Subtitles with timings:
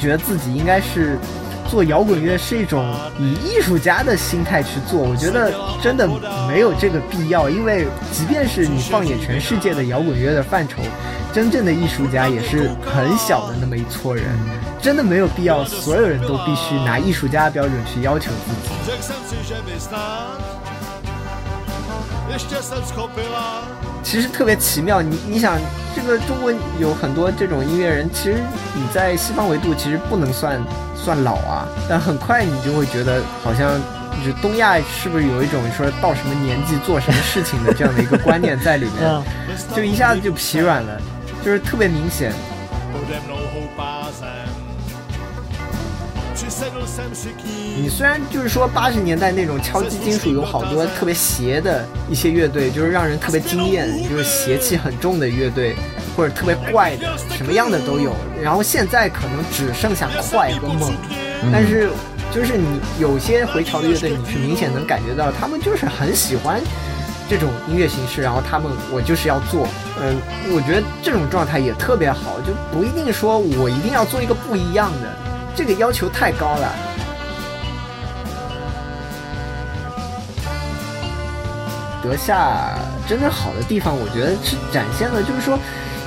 [0.00, 1.18] 他觉得自己应该是
[1.68, 4.98] 做摇滚乐是一种以艺术家的心态去做。
[4.98, 6.08] 我觉得真的
[6.48, 10.80] 没有这个必要，因为即便是你放眼全世界的摇滚乐的范畴，
[11.34, 14.24] 真正的艺术家也是很小的那么一撮人，
[14.80, 18.70] 真的没有必要所有人都必须拿艺术家的标准去要求自己。
[24.02, 25.58] 其实特别奇妙，你你想，
[25.94, 28.36] 这个中国有很多这种音乐人，其实
[28.74, 30.60] 你在西方维度其实不能算
[30.96, 33.78] 算老啊，但很快你就会觉得，好像
[34.24, 39.22] 就东亚是不是有一种说到什么年纪做什么事情的这样的一个观念在里面，
[39.76, 41.00] 就一下子就疲软了，
[41.44, 42.32] 就是特别明显。
[47.76, 55.74] 你虽然就是说八十年代那种敲击金属有好多特别邪的一些乐队，就是让人特别惊艳，就是邪气很重的乐队，
[56.16, 58.14] 或者特别怪的，什么样的都有。
[58.42, 60.92] 然后现在可能只剩下快和猛，
[61.52, 61.88] 但是
[62.32, 66.60] 就是你有些回潮的乐队，你是明显能感觉到他们就是很喜欢
[67.28, 69.66] 这种音乐形式，然后他们我就是要做，
[70.00, 70.16] 嗯，
[70.54, 75.16] 我觉得这种状态也特别好，就不一定说我一定要做一个不一样的。
[75.56, 76.72] 这个要求太高了。
[82.02, 82.78] 德夏
[83.08, 85.58] 真正好的地方，我觉得是展现了，就是说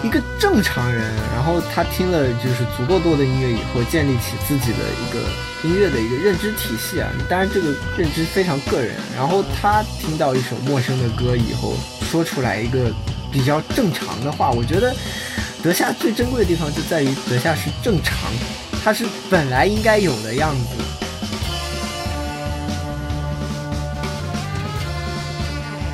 [0.04, 5.20] 一个正常人，然后他听了就是足够多的音乐以后，建立起自己的一个
[5.68, 7.08] 音乐的一个认知体系啊。
[7.30, 8.96] 当然，这个认知非常个人。
[9.16, 11.76] 然后他听到一首陌生的歌以后，
[12.10, 12.92] 说出来一个
[13.32, 14.50] 比较正常的话。
[14.52, 14.94] 我觉得
[15.62, 18.16] 德夏最珍贵的地方就在于德夏是正常。
[18.84, 21.03] 他是本来应该有的样子。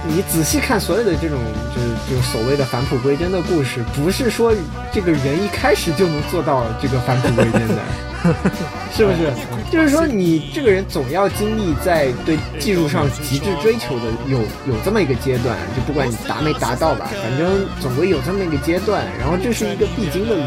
[0.09, 1.37] 你仔细看所有的这种，
[1.75, 4.51] 就是就是所谓的返璞归真的故事，不是说
[4.91, 7.77] 这个人一开始就能做到这个返璞归真的，
[8.91, 9.31] 是不是？
[9.71, 20.43] 就是说你这个人总要经历在对技术上极致追求的有有这么一个阶段，就不管你达没达到吧，反正总归有这么一个阶段，然后这是一个必经的路。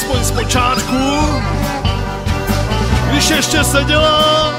[0.00, 0.20] Nedělá.
[0.20, 0.96] Alespoň zpočátku,
[3.10, 4.54] když ještě seděla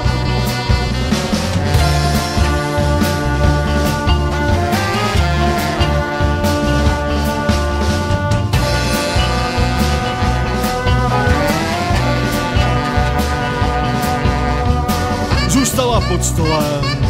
[15.48, 17.02] zůstala pod stolem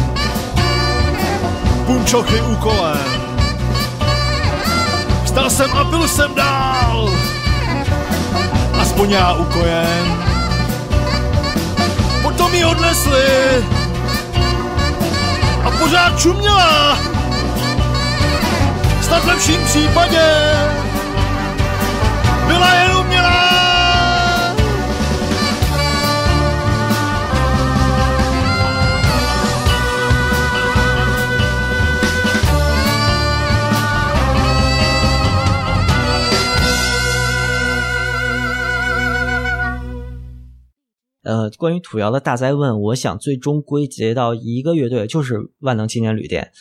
[1.85, 2.97] punčochy úkolem.
[5.25, 7.09] Vstal jsem a byl jsem dál,
[9.09, 10.25] já ukojen.
[12.21, 13.23] Potom ji odnesli
[15.63, 16.97] a pořád čuměla.
[19.01, 20.53] Snad v lepším případě
[22.47, 22.92] byla jen
[41.57, 46.51] 关于土窑的大灾问，我想最终归结到一个乐队，就是万能青年旅店。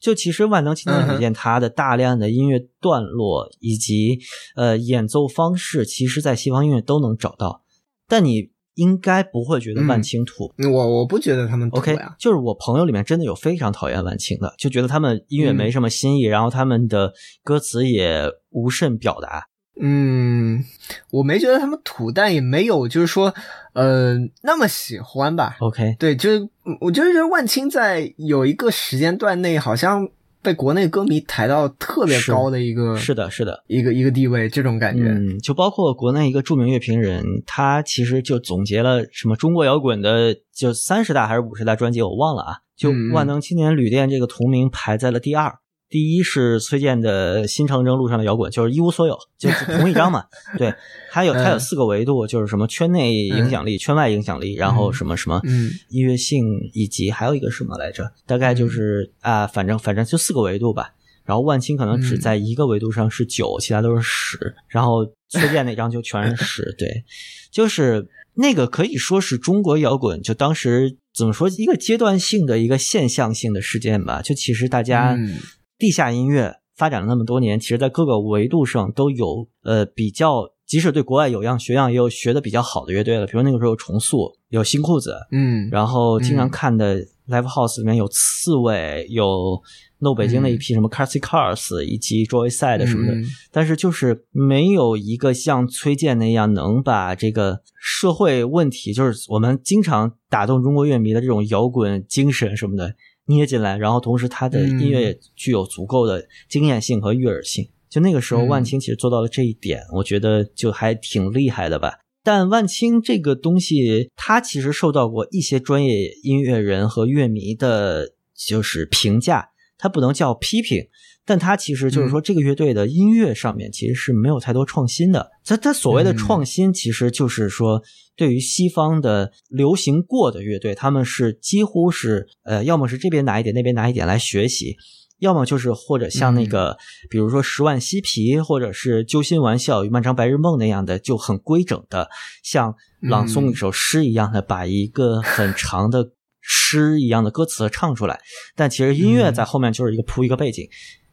[0.00, 4.20] 就其实万能青年旅店，它的大量的音乐段落以及
[4.54, 7.64] 呃演奏方式，其实在西方音乐都能找到。
[8.06, 12.14] 但你应该不会觉得万青土，我我不觉得他们土 OK，呀。
[12.16, 17.12] 就是我朋友里面真的有非常讨厌万青的，就觉得他们音乐没什么新意，然后他们的
[17.42, 19.47] 歌词也无甚表达。
[19.80, 20.64] 嗯，
[21.10, 23.34] 我没觉得他们土，但也没有就是说，
[23.74, 25.56] 呃，那么喜欢吧。
[25.60, 26.48] OK，对，就是
[26.80, 30.08] 我就是觉得万青在有一个时间段内，好像
[30.42, 33.62] 被国内歌迷抬到特别高的一个是的，是的。
[33.66, 35.04] 一个一个地位，这种感觉。
[35.04, 42.58] 嗯，就包括国内一个著名乐评人，他其实就总结了什么中国摇滚的就三十大还是五十大专辑，我忘了啊。
[42.76, 45.58] 就嗯万能青年旅店这个同名排在了第二，
[45.90, 50.24] 第一是崔健的《新长征路上的摇滚》，就是一无所有，就是同一张嘛。
[50.58, 50.74] 对，
[51.10, 56.44] 还有它有嗯四个维度，就是什么圈内影响力、圈外影响力，然后什么什么嗯音乐性，
[56.74, 58.12] 以及还有一个什么来着？
[58.26, 60.92] 大概就是啊，反正反正就四个维度吧。
[61.24, 64.56] 然后万青可能只嗯在一个维度上是九、其他都是十。
[64.68, 67.04] 然后崔健那张就全是十，对，
[67.50, 74.22] 就是那个可以说是中国摇滚就当时怎么说一个阶段性的一个现象性的事件吧。
[74.22, 75.36] 就其实大家嗯
[75.78, 80.50] 地下音乐发展了那么多年，其实在各个维度上都有呃比较。
[80.68, 83.24] 即使对国外有样学样，也有学的比较好的乐队了。
[83.24, 89.58] 比如那个时候有重塑，有新裤子，嗯，然后经常嗯看的 Live House 里面有刺猬，有
[90.00, 102.94] No 北京的一批什么 Carsy Cars 以及 Joyside 什么的，嗯但是就是没有一个像崔健那样能把这个社会问题，就是我们经常打动中国乐迷的这种摇滚精神什么的
[103.28, 107.68] 捏进来，然后同时他的音乐也具有足够的经验性和悦耳性。
[107.88, 112.00] 就那个时候，嗯万青其实做到了这一点，我觉得就还挺厉害的吧。
[112.22, 120.86] 但万青这个东西，他其实受到过一些专业音乐人和乐迷的，就是评价，他不能叫批评，
[121.24, 125.30] 但他其实就是说，这个乐队的音乐上面其实是没有太多创新的。
[125.42, 127.82] 他他所谓的创新，其实就是说，
[128.18, 134.76] 对于西方的流行过的乐队，他们是几乎是呃，要么是这边拿一点，那边拿一点来学习。
[135.20, 136.76] 要么就是或者像那个，
[137.10, 142.08] 比如说十万嬉皮，或者是揪心玩笑与漫长白日梦那样的，就很规整的，
[142.42, 146.10] 像朗诵一首诗一样的，把一个很长的
[146.40, 148.20] 诗一样的歌词唱出来。
[148.56, 150.68] 但其实音乐在后面就是一个铺一个背景，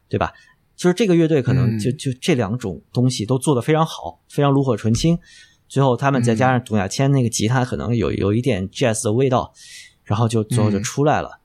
[0.09, 0.33] 对吧？
[0.75, 5.17] 就是这个乐队可能就就这两种东西都做得非常好，非常炉火纯青。
[5.67, 9.53] 最后他们再加上董亚千那个吉他，可能有有一点 jazz 的味道，
[10.03, 11.39] 然后就最后就出来了。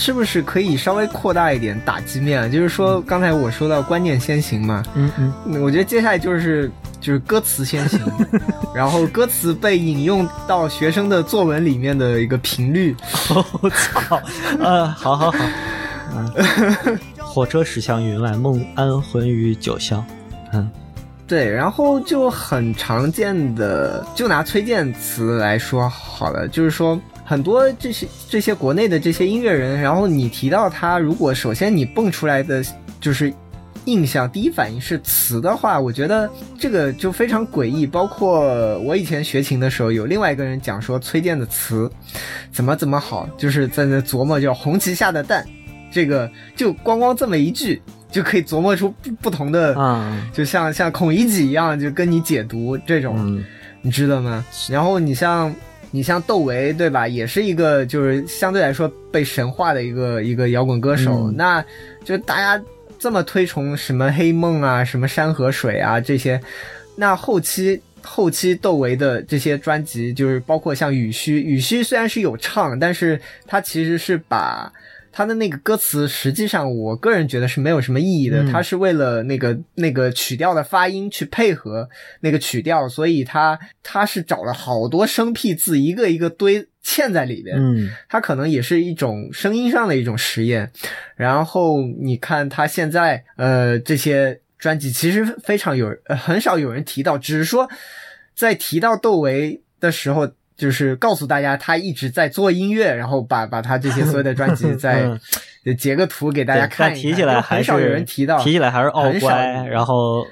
[0.00, 2.48] 是不是可以稍微扩大一点打击面啊？
[2.48, 8.00] 就是说，刚才我说到观念先行嘛，嗯嗯，嗯我觉得接下来就是就是歌词先行，
[8.74, 12.96] 然后歌词被引用到学生的作文里面的一个频率，
[13.60, 14.18] 我操，
[14.58, 15.38] 呃，好好好，
[16.16, 20.02] 嗯，火车驶向云外，梦安魂于九霄，
[20.54, 20.70] 嗯。
[21.28, 26.98] 对，然后就很常见的，就拿崔健词来说好了，就是说
[27.30, 32.60] 很多这些这些国内的这些音乐人，然后你提到他，如果首先你蹦出来的
[33.00, 33.32] 就是
[33.84, 37.86] 印象，第一反应是词的话，我觉得这个就非常诡异。
[37.86, 41.88] 包括我以前学琴的时候，有另外一个人讲说崔健的词
[42.50, 45.46] 怎么怎么好，就是在那琢磨叫红旗下的蛋，
[45.88, 47.80] 这个就光光这么一句。
[48.10, 53.44] 就可以琢磨出不不同的啊，就像像孔乙己一样，就跟你解读这种，嗯
[53.82, 54.44] 你知道吗？
[54.68, 55.54] 然后你像
[55.90, 57.06] 你像窦唯，对吧？
[57.06, 61.28] 也是一个就是相对来说被神化的一个一个摇滚歌手。
[61.28, 61.64] 嗯那
[62.04, 62.62] 就大家
[62.98, 66.40] 这么推崇什么黑梦啊、什么山河水啊这些，
[66.96, 67.80] 那后期。
[68.02, 74.72] 后期窦唯的这些专辑，就是包括像雨虚，雨虚虽然是有唱，但是他其实是把
[75.12, 78.42] 他的那个歌词，实际上我个人觉得是没有什么意义的。
[78.42, 81.88] 嗯他是为了那个那个曲调的发音去配合
[82.20, 87.56] 那个曲调，所以他他是找了好多生僻字，一个一个堆嵌在里边。
[87.58, 90.70] 嗯它可能也是一种声音上的一种实验。
[91.16, 97.68] 然后你看他现在呃这些专辑其实非常有、呃很少有人提到，只是说
[98.34, 105.08] 在提到窦唯的时候，就是告诉大家他一直在做音乐，然后把把他这些所有的专辑 再
[105.78, 107.02] 截个图给大家看一看。
[107.02, 110.26] 提起来还是很少有人提到，提起来还是傲很少乖，然后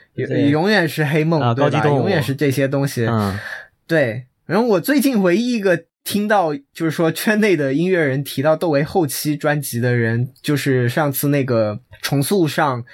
[0.51, 1.79] 永远是黑梦，对吧？
[1.79, 3.07] 啊高级永远是这些东西。
[3.07, 3.39] 嗯
[3.87, 12.85] 对，然后我最近唯一一个听到就是说圈内的音乐人提到窦唯后期专辑的人，就是上次那个重塑上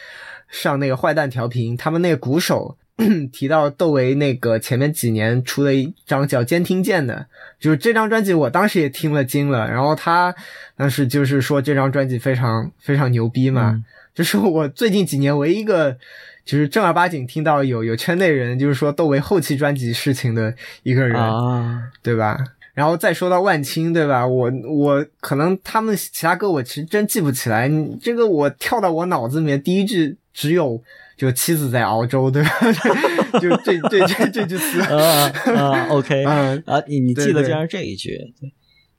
[0.49, 2.79] 上那个坏蛋调频，他们那个鼓手
[3.33, 7.27] 提到窦唯那个前面几年出了一张叫《监听见》的，
[7.59, 9.69] 就是这张专辑，我当时也听了惊了。
[9.69, 10.35] 然后他
[10.77, 13.85] 当时就是说这张专辑非常非常牛逼嘛， 嗯
[14.15, 15.97] 这是我最近几年唯一一个
[16.45, 22.39] 就是正儿八经听到有有圈内人就是说窦唯后期专辑事情的一个人，啊，对吧？
[22.75, 24.25] 然后再说到万青，对吧？
[24.25, 30.81] 我我可能他们其他歌我其实真记不起来，你这个我跳到我脑子里面第一句只有
[31.16, 32.50] 就妻子在熬粥，对吧？
[33.40, 38.18] 就这这这这句词， 啊啊，OK 嗯啊，你你记得这样这一句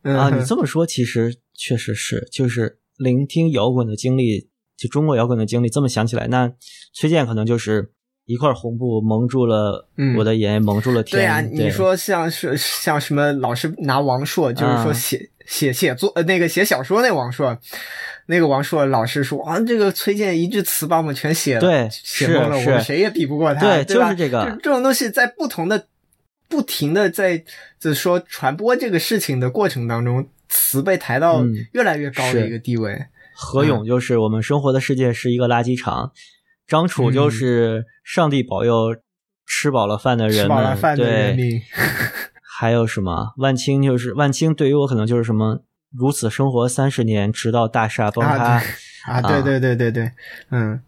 [0.03, 0.29] 嗯啊？
[0.29, 6.51] 你这么说，其实确实是，就是聆听摇滚的经历，就中国摇滚的经历，这么想起来，那
[6.93, 7.91] 崔健可能就是
[8.25, 11.19] 一块红布蒙住了嗯我的眼，蒙住了天。
[11.19, 14.93] 对啊，你说像是像什么老是拿王朔，就是说啊
[15.45, 17.57] 写、写写作呃那个写小说那王朔，
[18.27, 25.87] 那个王朔老师说啊，这个崔健一句词把我们全写了，对写懵了，我们谁也比不过他，对就是这个这种东西在不同的
[26.47, 27.37] 不停的在
[27.79, 33.05] 就是说传播这个事情的过程当中，词被抬到嗯越来越高的一个地位。
[33.35, 36.11] 何勇就是我们生活的世界是一个垃圾场，
[36.67, 38.95] 张楚就是上帝保佑
[39.45, 41.61] 吃饱了饭的人们，吃饱了饭的人，民，
[42.57, 48.37] 还有什么万青就是万青，对于我可能就是什么如此生活三十年，直到大厦崩塌。
[48.37, 48.63] 啊
[49.05, 50.11] 啊，对对对对对，
[50.49, 50.81] 嗯，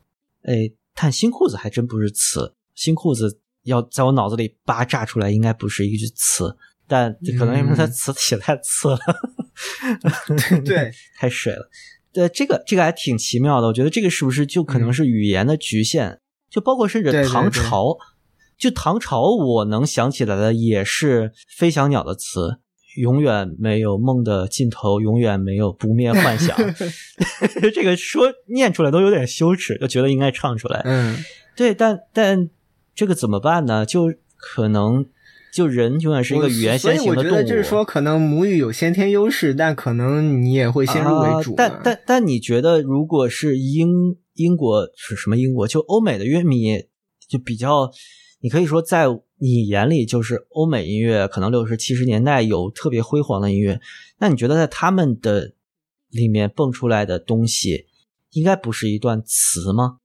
[0.43, 6.57] 哎，但新裤子还真不是词，新裤子要在我脑子里扒炸出来，应该不是一句词，
[6.87, 8.99] 但可能因为它嗯词写太次了，
[10.65, 11.69] 对， 太水了。
[12.11, 16.19] 对，这个这个还挺奇妙的，我觉得这个是不是就可能是语言的局限？
[16.49, 17.95] 就包括甚至唐对朝，
[18.57, 22.59] 就唐朝我能想起来的也是飞翔鸟的词。
[22.97, 26.57] 永远没有梦的尽头，永远没有不灭幻想。
[27.71, 30.81] 这个说念出来都有点羞耻，就觉得应该唱出来。
[30.83, 31.15] 嗯，
[31.55, 32.49] 对，但但
[32.95, 33.85] 这个怎么办呢？
[33.85, 35.05] 就可能
[35.53, 37.23] 就人永远是一个语言先行的动物。
[37.23, 41.55] 所以我觉得就是说，可能母语有先天优势，但可能你也会先入为主、啊。
[41.55, 45.67] 但但但你觉得，如果是英英国是什么英国？
[45.67, 46.79] 就欧美的乐迷，
[47.29, 47.91] 就比较，
[48.39, 49.05] 你可以说在
[49.39, 53.79] 你眼里就是欧美音乐，可能六十七十年代有特别辉煌的音乐。
[54.19, 55.53] 那你觉得在他们的
[56.09, 57.85] 里面蹦出来的东西，
[58.31, 59.97] 应该不是一段词吗？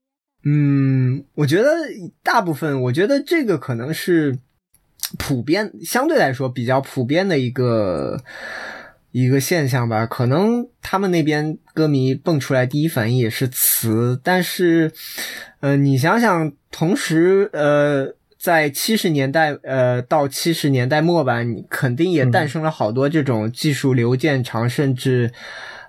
[0.45, 1.71] 嗯，我觉得
[2.23, 4.39] 大部分，我觉得这个可能是
[5.19, 8.23] 普遍，相对来说比较普遍的一个
[9.13, 10.05] 一个现象吧。
[10.05, 14.93] 可能他们那边歌迷蹦出来第一反应也是词，但是，
[15.61, 18.15] 呃，你想想，同时，呃。
[18.43, 25.31] 在七十年代，呃，到七十年代末吧，你肯定也诞生了好多这种技术流渐长，甚至，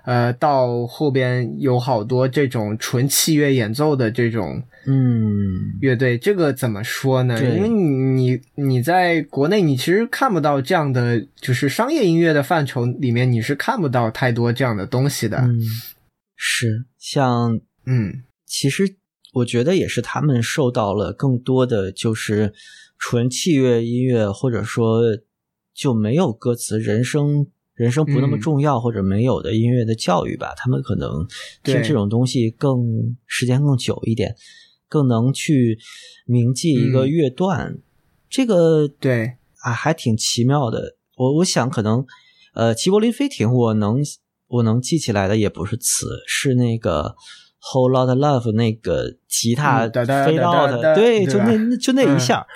[0.04, 5.02] 呃，到后边有好多这种纯器乐演奏的这种嗯，
[5.80, 6.16] 乐队。
[6.16, 7.36] 这个怎么说呢？
[7.42, 7.82] 因为你
[8.22, 15.38] 你你在国内，你其实看不到这样的，就是商业音乐的范畴里面，你是看不到太多这样的东西的。
[15.38, 15.58] 嗯，
[16.36, 18.94] 是像嗯，其实
[19.34, 22.54] 我觉得也是他们受到了更多的就是
[22.98, 25.02] 纯器乐音乐，或者说
[25.74, 30.54] 就没有歌词、人生人生不那么嗯重要或者没有的音乐的教育吧。
[30.56, 31.26] 他们可能
[31.62, 34.36] 听对这种东西更时间更久一点，
[34.88, 35.78] 更能去
[36.26, 37.78] 铭记一个嗯乐段。
[38.30, 40.96] 这个对，啊，还挺奇妙的。
[41.16, 42.04] 我我想可能，
[42.54, 43.98] 呃，齐柏林飞艇，我能
[44.48, 47.14] 我能记起来的也不是词，是那个
[47.72, 52.20] Whole Lot of Love 那个吉他飞哒到的，哒哒对，就那就那一嗯。
[52.20, 52.46] 下，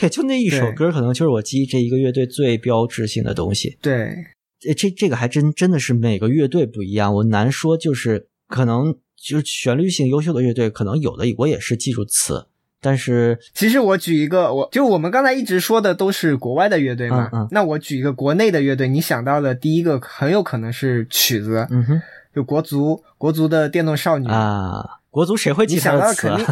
[0.00, 3.76] 对，就那一首歌，可能就是我记忆这一个乐队最标志性的东西。
[3.80, 4.14] 对，
[4.60, 12.46] 这这这个还真真的是每个乐队不一样，我难说，就是可能就是旋律性优秀的乐队，可能有的我也是记住词，
[12.80, 17.48] 但是其实我举一个，我就我们刚才一直说的都是国外的乐队嘛，嗯嗯。
[17.50, 22.02] 那我举一个国内的乐队，你想到的第一个很有可能是曲子，嗯哼
[22.36, 26.46] 就国足，国足的电动少女啊，国足谁会你记他的词想到肯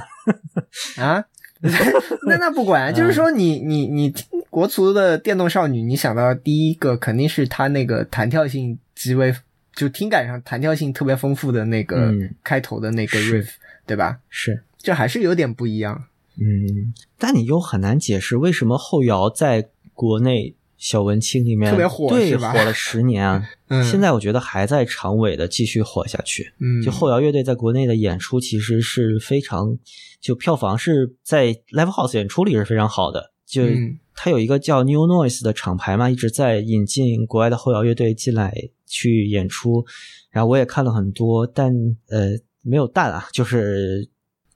[0.97, 1.05] 定啊？
[1.21, 1.25] 啊，
[2.27, 9.35] 那那不管，嗯就是说你你你听国足的电动少女，你想到第一个肯定是她那个弹跳性极为，
[9.75, 13.49] 就听感上弹跳性特别丰富的那个嗯开头的那个 riff，、
[13.85, 14.21] 对吧？
[14.31, 16.05] 是这还是有点不一样。
[16.39, 23.43] 嗯，但你又很难解释为什么后摇在国内小文青里面特别火对，火了十年啊。
[23.69, 26.53] 嗯，现在我觉得还在长尾的继续火下去。
[26.61, 29.79] 嗯，就后摇乐队在国内的演出其实是非常，
[30.21, 33.33] 就票房是在 live house 演出里是非常好的。
[33.47, 38.55] 就嗯它有一个叫 New Noise 的厂牌嘛，一直在引进国外的后摇乐队进来
[38.87, 39.85] 去演出。
[40.31, 41.73] 然后我也看了很多，但
[42.09, 42.31] 呃
[42.63, 44.09] 没有蛋啊，就是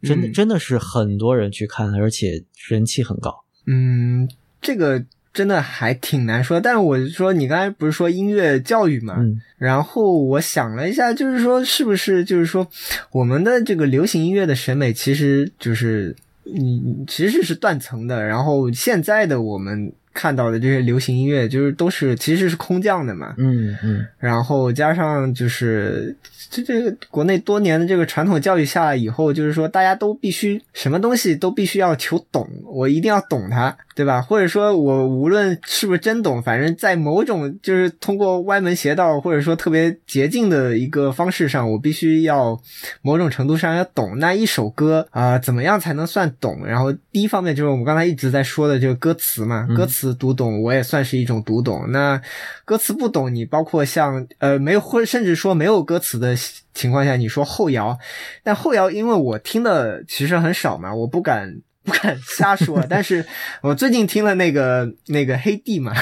[0.03, 3.35] 真的、嗯真的是很多人去看，而且人气很高。
[3.67, 4.29] 嗯，
[4.61, 5.05] 这个
[5.39, 6.61] 真的还挺难说。
[6.61, 9.15] 但是我说，你刚才不是说音乐教育嘛？
[9.19, 12.67] 嗯然后我想了一下，就是说，是不是就是说，
[13.13, 18.25] 我们的这个流行音乐的审美，其实就是你其实是断层的。
[18.25, 23.35] 然后现在的我们看到的这些流行音乐，就是都是其实是空降的嘛。
[23.37, 26.17] 嗯嗯然后加上就是
[26.51, 34.23] 这这个国内多年的这个传统教育下来以后，就是说大家都必须什么东西都必须要求懂，我一定要懂它，对吧？
[34.23, 42.57] 或者说我无论是不是真懂，反正在某种就是通过歪门邪道或者说特别捷径的一个方式上，我必须要
[43.03, 46.65] 某种程度上要懂那一首歌啊、怎么样才能算懂？
[46.65, 51.91] 然后第一方面就是我们刚才一直在说的这个歌词嘛，嗯歌词读懂我也算是一种读懂。
[51.91, 52.23] 那
[52.65, 56.37] 歌词不懂，你包括像呃没有或者甚至说没有歌词的
[56.73, 57.99] 情况下，你说后摇，
[58.45, 61.61] 但后摇因为我听的其实很少嘛，我不敢。
[61.89, 63.25] 不敢瞎说，但是
[63.63, 65.93] 我最近听了那个那个黑帝嘛，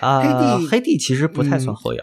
[0.00, 2.00] 啊，黑帝黑帝其实不太算嗯后摇。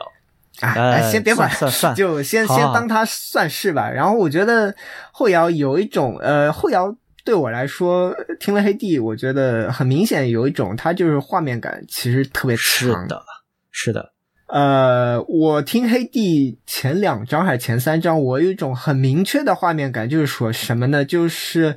[0.59, 3.91] 啊，先别管，算算算就先先当它算是吧。
[3.91, 4.73] 然后我觉得
[5.11, 12.63] 后摇有一种呃，后摇对我来说，听了黑帝，我觉得很明显有一种它就是画面感其实特别强。
[12.63, 13.21] 是的，
[13.71, 14.13] 是的，
[14.47, 21.05] 呃，我听黑帝前两章还是前三章，我有一种很明确的画面感，就是说什么呢？
[21.05, 21.75] 就是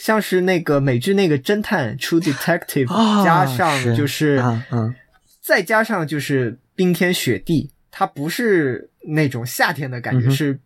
[0.00, 4.94] 像是那个美剧那个侦探 True Detective，、啊加上就是啊嗯
[5.42, 10.58] 再加上就是冰天雪地，它不是那种夏天的感觉，嗯是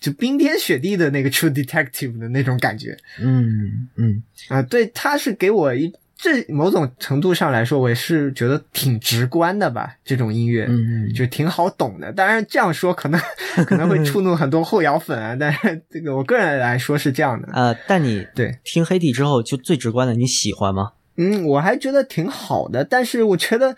[0.00, 2.96] 就冰天雪地的那个 True Detective 的那种感觉。
[3.20, 4.22] 嗯嗯。
[4.48, 5.92] 啊、对，它是给我一
[6.22, 10.66] 这某种程度上来说，我也是觉得挺直观的吧，这种音乐。
[10.68, 13.20] 嗯嗯，就挺好懂的，当然这样说可能
[13.66, 17.48] 可能会触怒很多后摇粉啊，但是这个我个人来说是这样的。
[17.52, 20.92] 呃，但你对，听黑帝之后，就最直观的，你喜欢吗？
[21.16, 23.74] 嗯，我还觉得挺好的，但是我觉得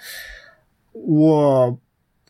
[0.92, 1.78] 我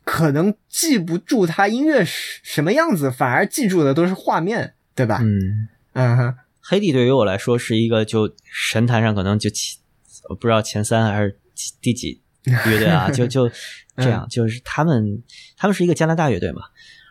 [0.04, 5.18] 可能记不住他音乐是什么样子，反而记住的都是画面，对吧？
[5.20, 9.78] 嗯，嗯哼，黑帝对于我来说是一个就神坛上可能就前
[10.28, 11.38] 我不知道前三还是
[11.80, 12.20] 第几
[12.66, 13.50] 乐队啊，就就
[13.96, 15.22] 这样，就是他们
[15.56, 16.62] 他们是一个加拿大乐队嘛。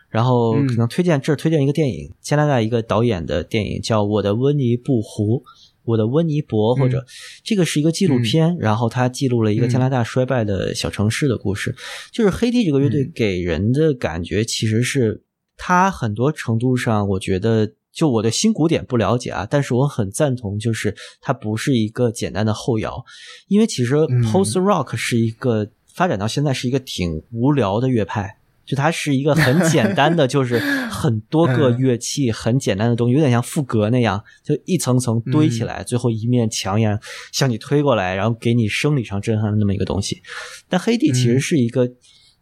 [0.08, 0.66] 然后嗯。
[0.68, 5.38] 可能推荐这儿推荐一个电影，加拿大一个导演的电影叫《我的温尼布湖》，
[5.82, 7.04] 我的温尼伯，或者
[7.42, 11.74] 这个是一个纪录片，然后它记录了一个加拿大衰败的小城市的故事。
[12.12, 13.12] 就是黑帝这个乐队嗯。
[13.12, 15.24] 给人的感觉其实是，
[15.56, 23.04] 它很多程度上，我觉得就我对新古典不了解啊，但是我很赞同，就是它不是一个简单的后摇，
[23.48, 28.38] 因为其实嗯 post rock 是一个发展到现在是一个挺无聊的乐派。
[28.66, 36.98] 就它是一个很简单的，就 是很多个嗯乐器，很简单的东西，有点像赋格那样，就一层层堆起来，最后一面墙一样
[37.30, 40.22] 向你推过来，然后给你生理上震撼的那么一个东西。
[40.66, 41.86] 但黑帝其实嗯是一个，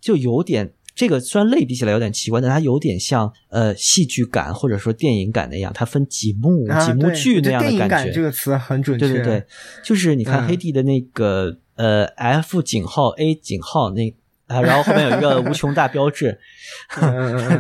[0.00, 8.12] 就有点这个虽然类比起来有点奇怪，但它有点像呃戏剧感或者说电影感那样，它分几幕、啊，几幕剧那样的感觉。
[8.12, 9.08] 这个词很准确。
[9.08, 9.44] 对对对，
[9.82, 14.14] 就是你看嗯黑帝的那个、呃 F 井号 A 井号那
[14.46, 16.38] 啊，然后后面有一个无穷大标志，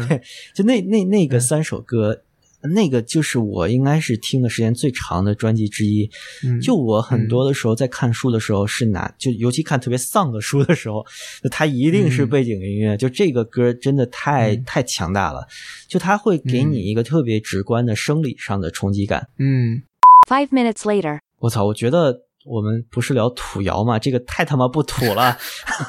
[0.08, 0.20] 对，
[0.54, 2.22] 就那那那个三首歌。
[2.74, 6.08] 那个就是我应该是听的时间最长的专辑之一。
[6.44, 11.04] 嗯就我很多的时候在看书的时候是拿，就尤其看特别丧的书的时候，
[11.50, 12.96] 它一定是嗯背景音乐。
[12.96, 15.46] 就这个歌真的太、嗯太强大了，
[15.88, 19.28] 就它会给你一个特别直观的生理上的冲击感。
[19.38, 19.82] 嗯
[20.28, 21.18] Five minutes later.
[21.40, 25.36] 我操，我觉得我们不是聊土谣嘛，这个太他妈不土了，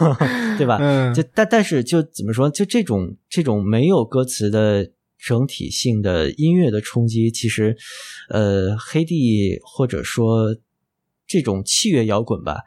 [0.58, 0.78] 对吧？
[0.82, 4.90] 嗯，就但但是就怎么说，就这种这种没有歌词的
[5.24, 7.78] 整体性的音乐的冲击，其实，
[8.30, 10.56] 呃，黑帝或者说
[11.26, 12.64] 这种器乐摇滚吧，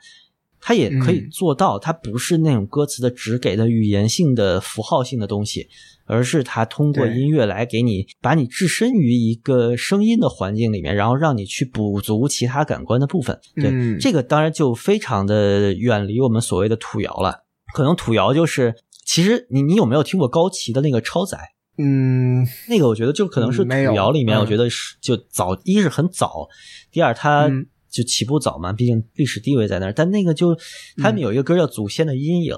[0.59, 5.69] 它也可以嗯做到，它不是那种歌词的只给的语言性的符号性的东西，
[6.07, 13.39] 而是它通过音乐来给你把你置身于一个声音的环境里面，然后让你去补足其他感官的部分。
[13.55, 17.45] 对，嗯这个当然就非常的远离我们所谓的土窑了。
[17.75, 21.39] 可能土窑就是，其实你你有没有听过高旗的那个超载？
[21.79, 24.41] 嗯，那个我觉得就可能是土嗯没有谣里面，嗯。
[24.41, 26.49] 我觉得是就早，一是很早，
[26.91, 27.67] 第二它嗯。
[27.89, 29.93] 就起步早嘛，毕竟历史地位在那儿。
[29.93, 30.55] 但那个就
[30.99, 32.53] 他们有一个歌叫《祖先的阴影》，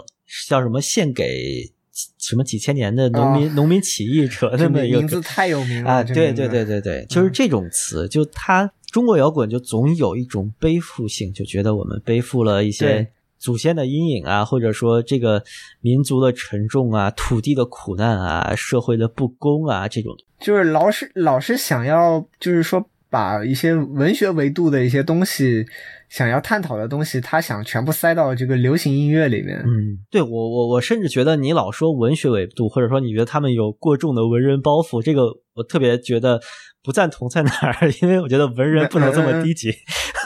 [0.48, 1.70] 叫什么献给
[2.18, 5.84] 什么几千年的农民、农民起义者 那这么一个名字太有名。
[5.84, 13.06] 了啊，对对对对对，就是这种词，就它中国摇滚就总有一种背负性，就觉得我们背负了一些对
[13.38, 15.42] 祖先的阴影啊，或者说这个
[15.80, 20.14] 民族的沉重啊、土地的苦难啊、社会的不公啊这种。
[20.40, 25.64] 就是老是老是想要，就是说把一些文学维度的一些东西，
[26.08, 29.58] 想要探讨的东西，他想全部塞到这个流行音乐里面。
[29.64, 35.24] 嗯，对我我我甚至觉得你老说文学维度，或者说你觉得他们有过重的文人包袱，这个
[35.54, 36.40] 我特别觉得
[36.82, 37.90] 不赞同在哪儿？
[38.00, 39.70] 因为我觉得文人不能这么低级，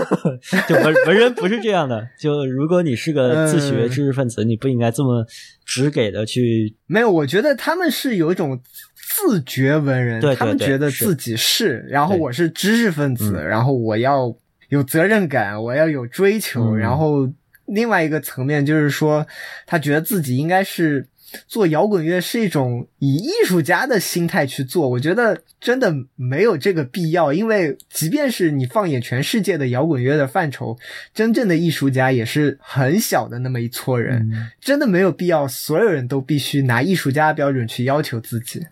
[0.69, 2.07] 就文文人不是这样的。
[2.19, 5.27] 就如果你是个自学嗯知识分子，你不应该这么
[5.65, 6.77] 直给的去。
[6.87, 8.61] 没有，我觉得他们是有一种
[8.95, 14.33] 自觉文人，对对他们觉得自己是，然后我是知识分子，嗯然后我要
[14.69, 17.29] 有责任感，我要有追求，嗯然后
[17.67, 19.27] 另外一个层面就是说，
[19.67, 21.09] 他觉得自己应该是。
[21.47, 30.79] 做摇滚乐是一种以艺术家的心态去做，我觉得真的没有这个必要，因为即便是你放眼全世界的摇滚乐的范畴，
[31.15, 38.67] 真正的艺术家也是很小的那么一撮人，嗯真的没有必要所有人都必须拿艺术家标准去要求自己。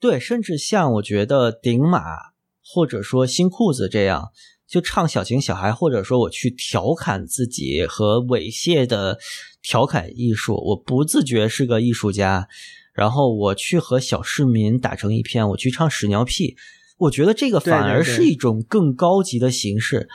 [0.00, 2.00] 对，甚至像我觉得顶马
[2.64, 4.30] 或者说新裤子这样，
[4.72, 9.18] 就唱小情小孩，或者说我去调侃自己和猥亵的
[9.60, 12.48] 调侃艺术，我不自觉是个艺术家，
[12.94, 16.56] 然后我去和小市民打成一片，我去唱屎尿屁，
[16.96, 20.08] 我觉得这个反而是一种更高级的形式。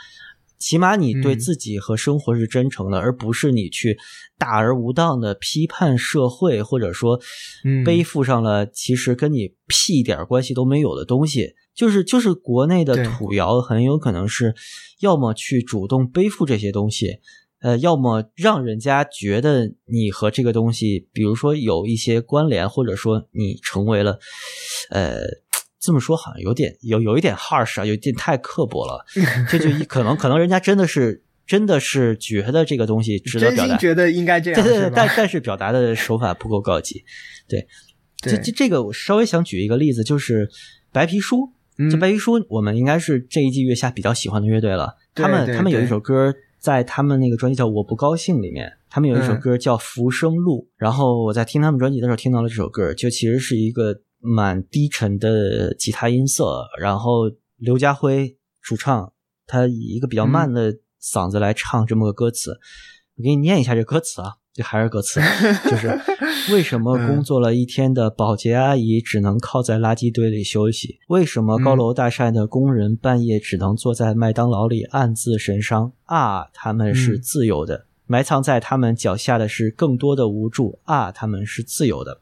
[0.58, 1.38] 起码你对嗯。
[1.38, 3.96] 自己和生活是真诚的，而不是你去
[4.38, 7.20] 大而无当的批判社会，或者说
[7.64, 11.54] 嗯背负上了其实跟你屁一点关系都没有的东西。
[11.74, 14.54] 就是就是国内的土窑很有可能是，
[15.00, 17.18] 要么去主动背负这些东西，
[17.60, 24.18] 呃，要么让人家觉得你和这个东西，比如说有一些关联，或者说你成为了，
[24.90, 25.20] 呃。
[25.80, 29.04] 这么说好像有点有有一点 harsh 啊，有点太刻薄了。
[29.48, 37.02] 这就一可能可能人家真的是真的是觉得这个东西值得表达，觉得应该这样，对对对，但但是表达的手法不够高级。
[37.48, 37.66] 对，
[38.18, 40.48] 这对这这个我稍微想举一个例子，就是
[40.92, 41.50] 白皮书。
[41.80, 44.96] 嗯这白皮书我们应该是这一季月下比较喜欢的乐队了。
[45.14, 50.68] 对他们他们有一首歌在他们那个专辑叫《我不高兴》里面，他们有一首嗯歌叫《浮生路》。
[50.76, 59.12] 然后我在听他们专辑的时候听到了这首歌，就其实是一个蛮低沉的吉他音色，然后刘家辉主唱，
[59.46, 62.58] 他以一个比较慢的嗓子来唱这么个歌词。
[63.16, 65.20] 我给你念一下这歌词啊，这还是歌词，
[65.68, 65.88] 就是
[66.54, 71.00] 为什么工作了一天的保洁阿姨只能靠在垃圾堆里休息？
[71.08, 75.92] 为什么高楼大厦的工人半夜只能坐在麦当劳里暗自神伤？
[76.04, 80.78] 啊，他们是嗯自由的，埋藏在他们脚下的是更多的无助。
[80.84, 82.20] 啊，他们是自由的。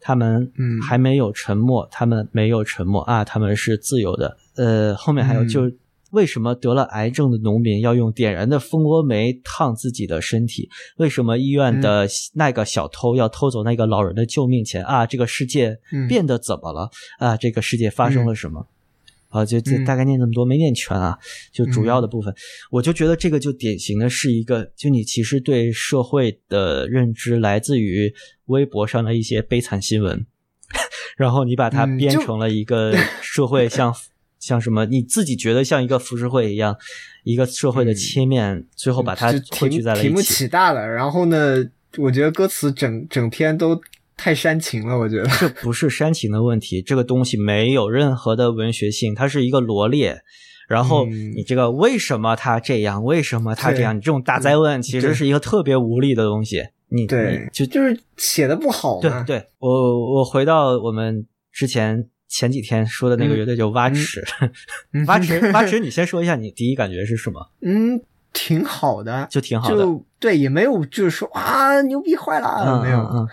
[0.00, 4.36] 他们嗯还没有沉默，他们没有沉默啊，他们是自由的。
[4.56, 5.70] 呃，后面还有嗯就
[6.12, 10.68] 为什么得了癌症的农民要用点燃的蜂窝煤烫自己的身体？
[10.96, 15.06] 为什么医院的那个小偷要偷走那个老人的救命钱啊？
[15.06, 17.36] 这个世界嗯变得怎么了啊？
[17.36, 18.66] 这个世界发生了什么？
[19.28, 21.18] 啊，就就嗯大概念那么多，没念全啊。
[21.50, 22.34] 就主要的部分，
[22.70, 28.12] 我就觉得这个就典型的是一个，就你其实对社会的认知来自于
[28.46, 30.26] 微博上的一些悲惨新闻，
[31.16, 33.94] 然后你把它编成了一个 社会像
[34.42, 36.76] 像什么，你自己觉得像一个浮世绘一样，
[37.22, 40.22] 一个社会的切面，最后把它就汇聚题题目在了一起。
[40.34, 41.64] 起大了，然后呢，
[41.96, 43.80] 我觉得歌词整整篇都
[44.16, 45.30] 太煽情了，我觉得。
[45.38, 50.22] 这不是煽情的问题，这个东西没有任何的文学性，它是一个罗列。
[50.68, 53.04] 然后嗯你这个为什么他这样？
[53.04, 53.96] 为什么他这样？
[53.96, 56.64] 你这种大灾问其实是一个特别无力的东西。
[56.88, 59.22] 你对你，就就是写的不好嘛。
[59.22, 64.24] 对对，我我回到我们之前前几天说的那个嗯乐队，叫蛙池。
[64.94, 67.50] 嗯蛙 池，蛙池， 你先说一下你第一感觉是什么？
[67.60, 68.00] 嗯，
[68.32, 69.84] 挺好的，就挺好的。
[69.84, 72.98] 就对，也没有就是说啊牛逼坏了，嗯没有。
[73.00, 73.28] 嗯嗯，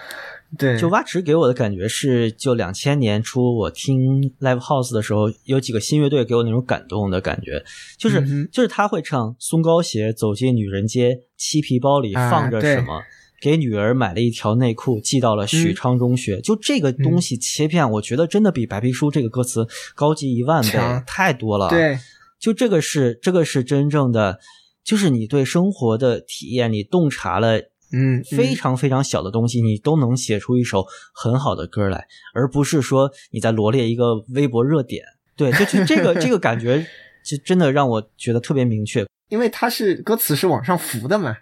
[0.58, 7.64] 对，就蛙池给我的感觉是，就两千年初我听 live house 的时候，有几个新乐队给我那种感动的感觉，
[7.98, 13.02] 就是、嗯就是他会唱松糕鞋走进女人街，漆皮包里啊放着什么。
[13.42, 16.42] 给女儿买了一条内裤，寄到了许嗯昌中学。
[16.42, 21.70] 就这个东西切片，我觉得真的比白皮书这个歌词高级一万倍，太多了。
[21.70, 21.98] 对，
[22.40, 24.40] 就这个是这个是真正的，
[24.84, 27.60] 就是你对生活的体验，你洞察了
[27.92, 35.04] 嗯，非常非常小的东西，你都能写出一首很好的歌来，而不是说你在罗列一个微博热点。
[35.36, 36.86] 对，就就这个这个感觉，
[37.26, 39.06] 就真的让我觉得特别明确。
[39.30, 41.38] 因为它是歌词是往上浮的嘛。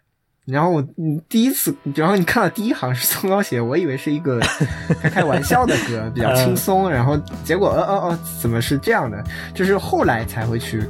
[0.48, 4.40] 然后我嗯第一次，然后你看到第一行是松高写，我以为是一个
[5.04, 6.90] 开开玩笑的歌，比较轻松。
[6.90, 9.22] 然后结果，哦哦哦，怎么是这样的？
[9.54, 10.82] 就是后来才会去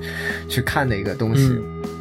[0.47, 1.47] 去看的一个东西。
[1.47, 1.96] 松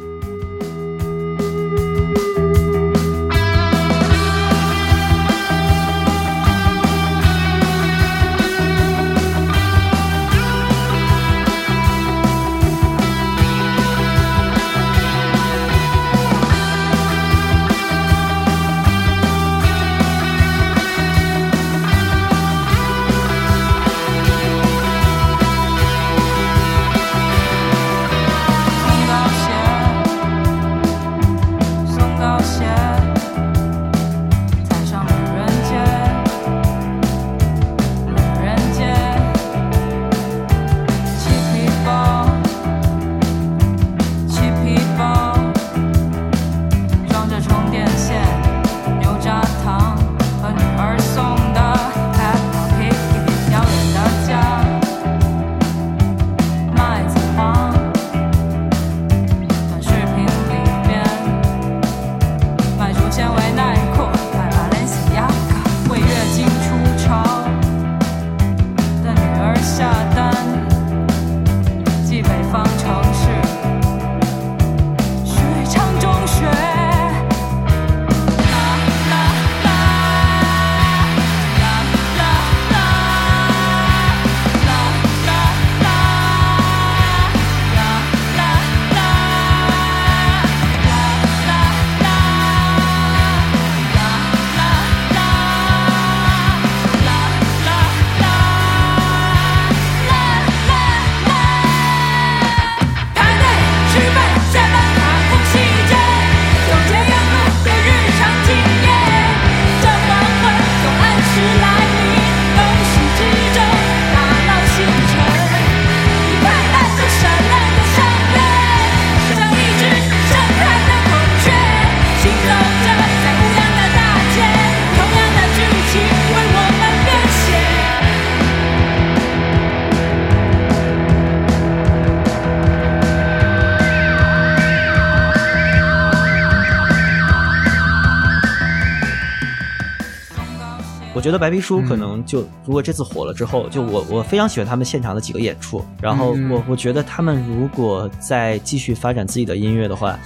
[141.27, 150.17] 觉得白皮书可能就、如果这次火了之后，就我我非常喜欢他们现场的几个演出，然后嗯我我觉得他们如果再继续发展自己的音乐的话，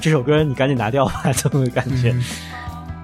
[0.00, 2.12] 这首歌你赶紧拿掉吧， 这种感觉。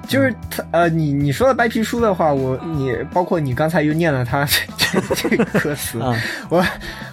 [0.08, 4.44] 就是他呃，你你说的白皮书的话，我你包括你刚才又念了他
[4.76, 6.12] 这这这个歌词，啊
[6.50, 6.64] 我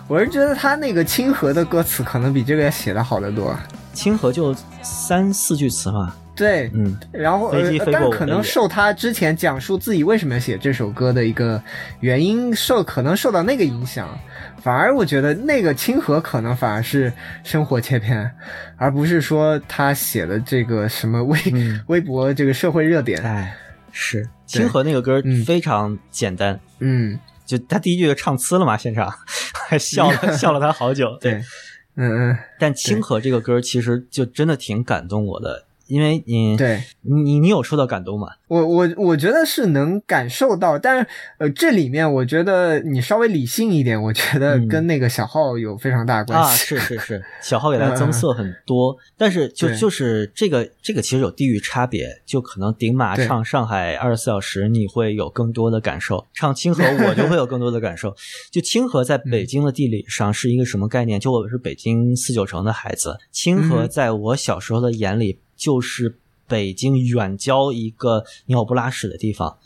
[0.07, 3.55] 我是觉得他那个清河的歌词可能比这个写的好得多。
[3.93, 7.53] 清河就三四句词嘛，对，嗯，然后
[7.91, 11.61] 但可能受他之前讲述自己为什么要写这首歌的一个
[12.01, 14.17] 原因受可能受到那个影响，
[14.61, 17.11] 反而我觉得那个清河可能反而是
[17.43, 18.29] 生活切片，
[18.77, 21.79] 而不是说他写的这个什么微、嗯。
[21.87, 23.21] 微博这个社会热点。
[23.23, 23.55] 哎，
[23.91, 24.27] 是。
[24.45, 25.43] 清河那个歌嗯。
[25.45, 29.11] 非常简单，嗯，就他第一句就唱呲了嘛，现场。
[29.67, 31.43] 还 笑了 笑了他好久，对，
[31.95, 36.81] 嗯嗯，但清河这个歌其实就真的挺感动我的，因为你对。
[37.07, 38.29] 你你有受到感动吗？
[38.47, 46.65] 我我我觉得是能感受到，但是呃，这里面我觉得你稍微理性一点，我觉得嗯跟那个小号有非常大的关啊，系。
[46.65, 58.15] 是是是，小号给他增色很多，但是就就是这个这个其实有地域差别，就可能顶马对唱上海二十四小时你会有更多的感受，唱清河我就会有更多的感受。
[58.51, 61.19] 就清河在北京的地理上是一个什么概念？
[61.19, 69.57] 就我是北京四九城的孩子，清河嗯在我小时候的眼里就是北京远郊一个鸟不拉屎的地方。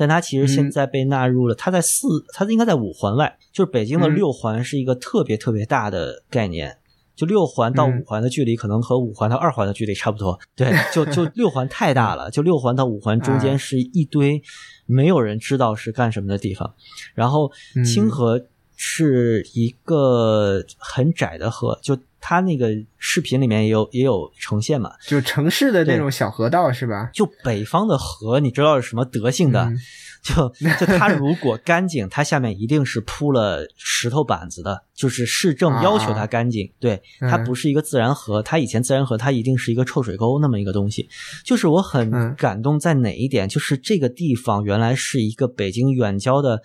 [0.00, 6.78] 但它其实现嗯在被纳入了，它在四，它应该在五环外，就是北京的嗯六环是一个特别特别大的概念，
[7.16, 10.38] 就六环到嗯五环的距离可能和五环到二环的距离差不多。
[10.54, 14.40] 对， 就就六环太大了，就六环到五环中啊间是一堆
[14.86, 16.72] 没有人知道是干什么的地方。
[17.16, 18.40] 然后嗯清河
[18.76, 27.10] 是一个很窄的河，就他那个视频里面也有也有呈现嘛，就城市的那种小河道是吧？
[27.12, 29.64] 就北方的河，你知道是什么德性的？
[29.64, 29.78] 嗯
[30.20, 30.34] 就
[30.80, 36.70] 就它如果干净，它下面一定是铺了石头板子的，就是市政要求它干净。
[36.80, 41.08] 对，它嗯不是一个自然河，它以前自然河它一定是一个臭水沟那么一个东西。
[41.44, 43.48] 就是我很嗯感动在哪一点？
[43.48, 46.60] 就是这个地方原来是一个北京远郊的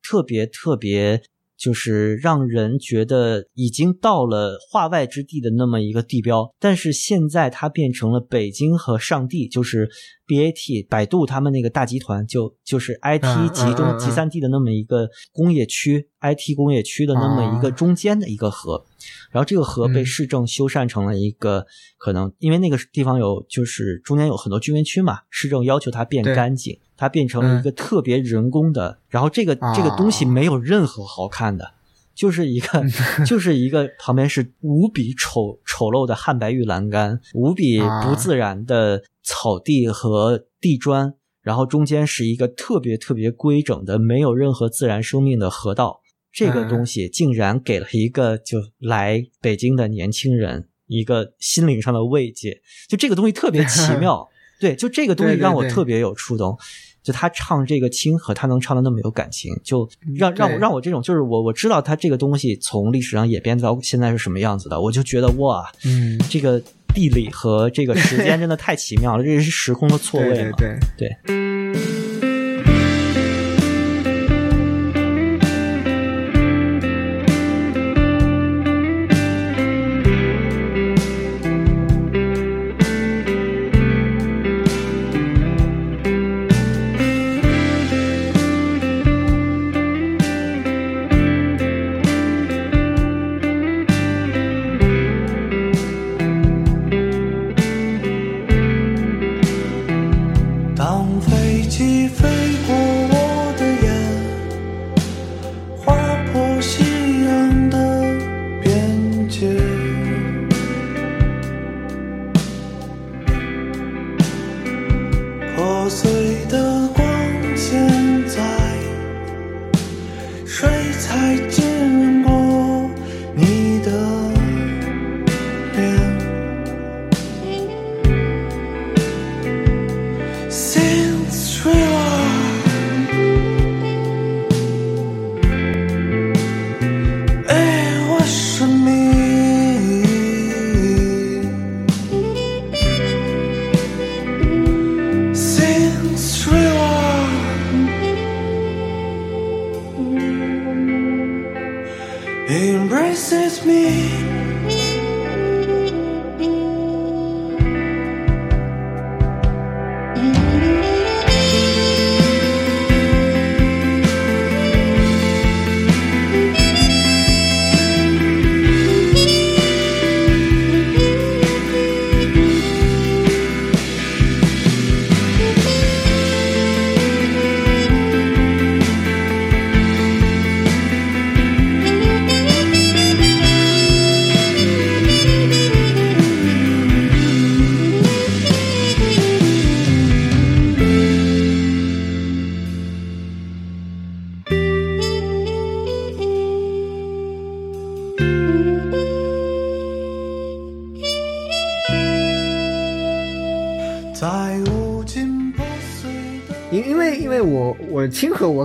[0.00, 1.20] 特别特别。
[1.62, 9.88] 就是让人觉得已经到了化外之地的那么一个地标，但是现在它变成了北京和上地，就是
[10.26, 17.70] BAT 百度他们那个大集团，就就是 IT 嗯集中集散地的那么一个工业区，IT 工业区的那么一个哦。
[17.70, 18.84] 中间的一个河，
[19.30, 20.06] 然后这个河被嗯。
[20.06, 21.64] 市政修缮成了一个
[21.96, 31.74] 可能，因为那个地方有就是中间有很多居民区嘛，市政要求它变干净，它变成了一个特别人工的，然后这个这个东西啊没有任何好看的。
[32.14, 32.84] 就是一个，
[33.26, 46.02] 就是一个旁边是无比丑丑陋的汉白玉栏杆，无比啊不自然的草地和地砖，然后中间是一个特别特别规整的、没有任何自然生命的河道。
[46.30, 54.28] 这个嗯东西竟然给了一个就来北京的年轻人一个心灵上的慰藉，就这个东西特别奇 妙。
[54.60, 56.56] 对，就这个东西让我特别有触动。
[57.02, 66.62] 就他唱这个清河，他能唱的那么有感情，就让让我让我这种就是我我知道他这个东西从历史上演变到现在是什么样子的，我就觉得哇，嗯，这个
[66.94, 70.56] 地理和这个时间真的太奇妙了，这是时空的错位嘛？
[70.56, 71.32] 对对，对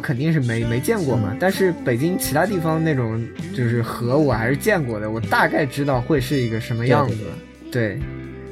[0.08, 3.22] 肯定是没没见过嘛，但是北京其他地方那种
[3.54, 7.18] 就是河我还是见过的，我大概知道会是一个什么样子。
[7.70, 7.99] 对，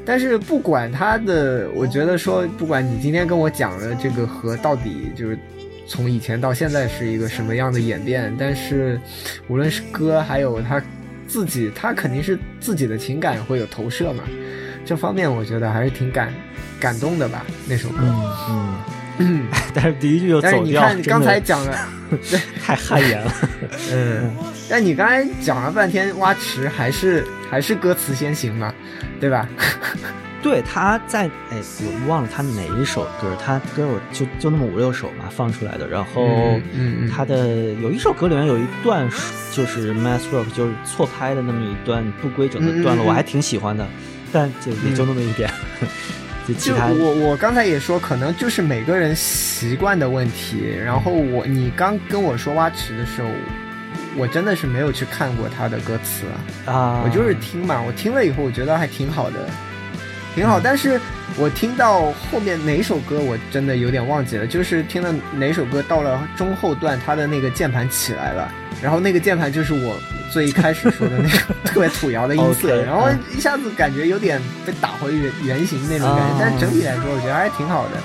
[0.05, 5.39] 但是不管它的，我觉得说，不管你今天跟我讲的这个河到底就是
[5.87, 8.99] 从以前到现在是一个什么样的演变，但是
[9.47, 10.83] 无论是歌还有他
[11.25, 14.25] 自己，他肯定是自己的情感会有投射嘛，
[14.83, 16.33] 这方面我觉得还是挺感
[16.81, 17.99] 感动的吧，那首歌。
[18.01, 18.13] 嗯
[18.49, 18.75] 嗯，
[19.73, 21.77] 但是第一句就但是你看刚才讲了，
[22.63, 23.31] 太汗颜了。
[23.91, 24.35] 嗯，
[24.69, 28.73] 但你刚才讲了半天挖池，还是还是歌词先行嘛，
[29.19, 29.47] 对吧？
[30.43, 35.87] 对，他在哎，我忘了他哪一首歌，他歌我就就那么五六首嘛放出来的。
[35.87, 37.47] 然后嗯嗯嗯他的
[37.81, 39.09] 有一首歌里面有一段
[39.51, 43.87] 就是 mass rock，就是错拍的那么一段不规整的段落，嗯嗯嗯我还挺喜欢的，
[44.31, 45.49] 但就也就那么一点。
[46.47, 50.63] 就其就他我我刚才也说，可能就是每个人习惯的问题。
[50.83, 53.29] 然后我你刚跟我说挖池的时候，
[54.15, 56.25] 我真的是没有去看过他的歌词
[56.65, 59.49] 啊，啊，我就是听嘛，我听了以后我觉得还挺好的，
[60.35, 60.59] 挺好。
[60.59, 60.99] 但是
[61.37, 68.51] 我听到后面哪首歌我真的有点忘记了，就是听了哪首歌到了中后段，它的那个键盘起来了，
[68.83, 69.97] 然后那个键盘就是我
[70.31, 77.97] 最一开始说的那个 特别土窑的音色 然后嗯一下子感觉有点被打回原原形那种感觉，哦但整体来说我觉得还挺好的。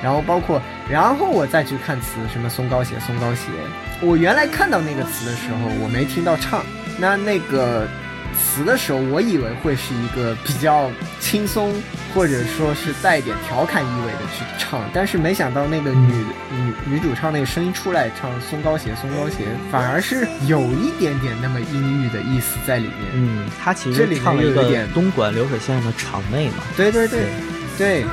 [0.00, 3.46] 然后包括，然后我再去看词，什么松糕鞋，松糕鞋。
[4.00, 6.64] 我原来看到那个词的时候，我没听到唱，
[7.00, 7.88] 那那个
[8.38, 11.74] 词的时候，我以为会是一个比较轻松，
[12.14, 22.94] 或者说是带一点调侃意味的去唱，但是没想到那个女女女主唱那个声音出来唱松糕鞋，松糕鞋，反而是有一点点那么阴郁的意思在里面。
[23.14, 27.26] 嗯，她其实唱了一个点东莞流水线上的场妹嘛，对对对
[27.76, 28.02] 对。
[28.02, 28.04] 哎，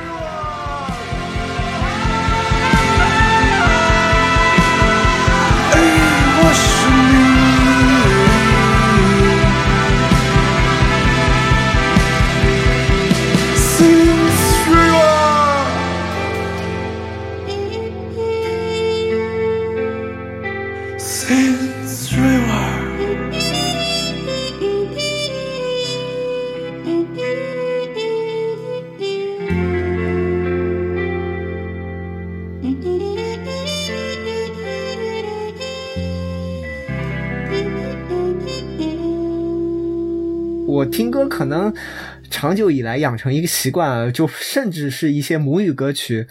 [42.45, 46.27] 长久以来养成一个习惯啊，就甚至是一些母语歌曲，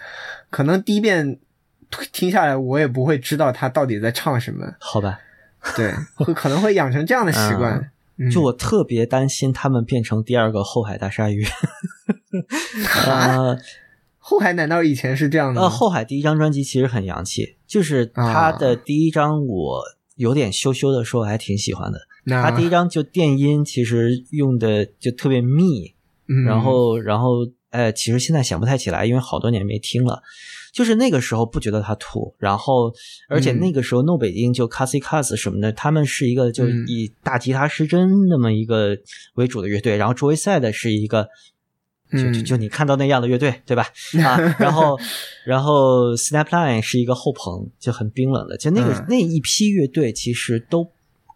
[0.49, 1.41] 可能第一遍
[2.13, 4.65] 听下来，我也不会知道他到底在唱什么。
[4.79, 5.19] 好吧？
[5.77, 7.91] 对，会可能会养成这样的习惯。
[8.17, 11.45] 嗯就我特别担心他们变成第二个后海大鲨鱼。
[13.09, 13.57] 啊
[14.19, 15.61] 后海难道以前是这样的？
[15.61, 19.83] 呃，后海第一张专辑其实很洋气，就是他的第一张，我
[20.15, 21.99] 有点羞羞的说，我还挺喜欢的。
[22.27, 25.95] 他第一张就电音，其实用的就特别密，
[26.29, 30.23] 嗯然后然后哎，其实现在想不太起来，因为好多年没听了。
[30.73, 32.93] 就是那个时候不觉得他土，然后
[33.29, 38.97] 而且嗯那个时候诺北京就 Cassie Cass 什么的，他们是一个就嗯以大吉他失真那么一个
[39.35, 41.29] 为主的乐队，然后 Joy Side 是一个。
[42.13, 43.83] 就就嗯就你看到那样的乐队，对吧？
[44.23, 44.97] 啊， 然后
[45.45, 48.57] 然后 Snapline 是一个后朋，就很冰冷的。
[48.57, 50.85] 就那个、嗯那一批乐队其实都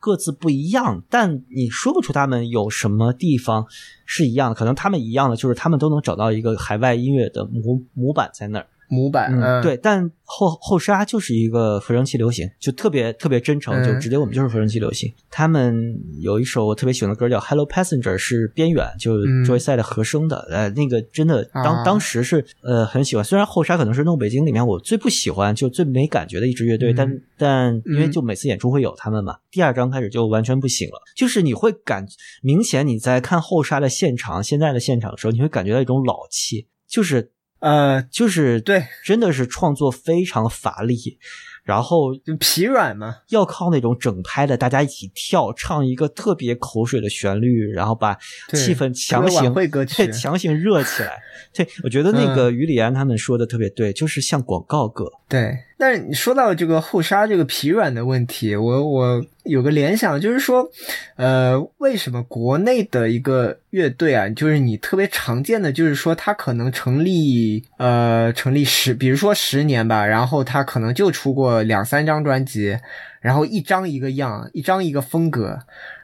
[0.01, 3.67] 各自不一样，但你说不出他们有什么地方
[4.05, 4.55] 是一样的。
[4.55, 8.67] 可能他们一样的就是他们都能找到一个海外音乐的模模板在那儿。
[8.89, 13.85] 模板，嗯，对，但后后沙就是一个合成器流行，就特别特别真诚，嗯。
[13.85, 15.13] 就直接我们就是合成器流行。
[15.31, 19.45] 他们有一首我特别喜欢的歌叫《Hello Passenger》，是边远就嗯。
[19.45, 21.85] Joy 赛的和声的，呃，那个真的当、啊。
[21.85, 23.25] 当时是呃很喜欢。
[23.25, 26.95] 虽然后沙可能是弄北京里面我最不喜欢就最没感觉的一支乐队，嗯。
[26.97, 28.13] 但但因为嗯。
[28.13, 32.07] 就每次演出会有他们嘛，第二章开始就完全不行了，就是你会感
[32.43, 37.33] 明显你在看后沙的现场，现在的现场的时候，你会感觉到一种老气，就是。
[37.61, 41.19] 呃，就是对，真的是创作非常乏力，
[41.65, 48.15] 然后就疲软嘛，要靠那种整拍的，大家一起跳，唱一个特别口水的旋律，然后把
[48.53, 51.21] 气氛强行对强行热起来。
[51.53, 55.11] 对，我觉得那个于礼安他们说的特别对，就是像广告歌。
[55.29, 60.69] 对，但是你说到这个后沙这个疲软的问题，我我有个联想，就是说，
[61.15, 72.77] 呃，为什么国内的一个乐队啊，就是你特别常见的，就是说他可能成立呃成立十，比如说十年吧，然后他可能就出过两三张专辑，
[73.21, 75.61] 然后一张一个样，一张一个风格，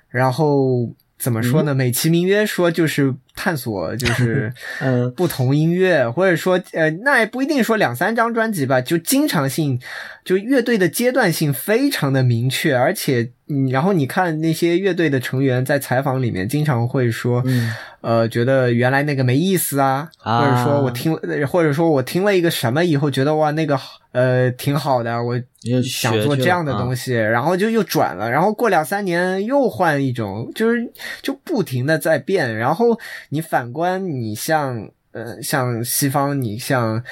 [0.09, 0.89] 然后
[1.19, 1.75] 怎么说呢？
[1.75, 5.11] 美其名曰说就是探索，就是 嗯。
[5.15, 9.79] 不同音乐，或者说呃，那也不一定说两三张专辑吧，就经常性，
[10.25, 17.73] 就乐队的阶段性非常的明确，而且嗯，然后你看那些乐队的成员在采访里面经常会说，嗯。
[18.01, 20.41] 呃，觉得原来那个没意思啊，啊。
[20.41, 30.89] 或者说我听，呃或者说我听了一个什么以后觉得哇那个好呃挺好的，我又想做这样的东西，然后就又转了，然后过两三年又换一种，就是
[31.21, 32.57] 就不停的在变。
[32.57, 32.97] 然后
[33.31, 37.03] 你反观你像呃像西方，你像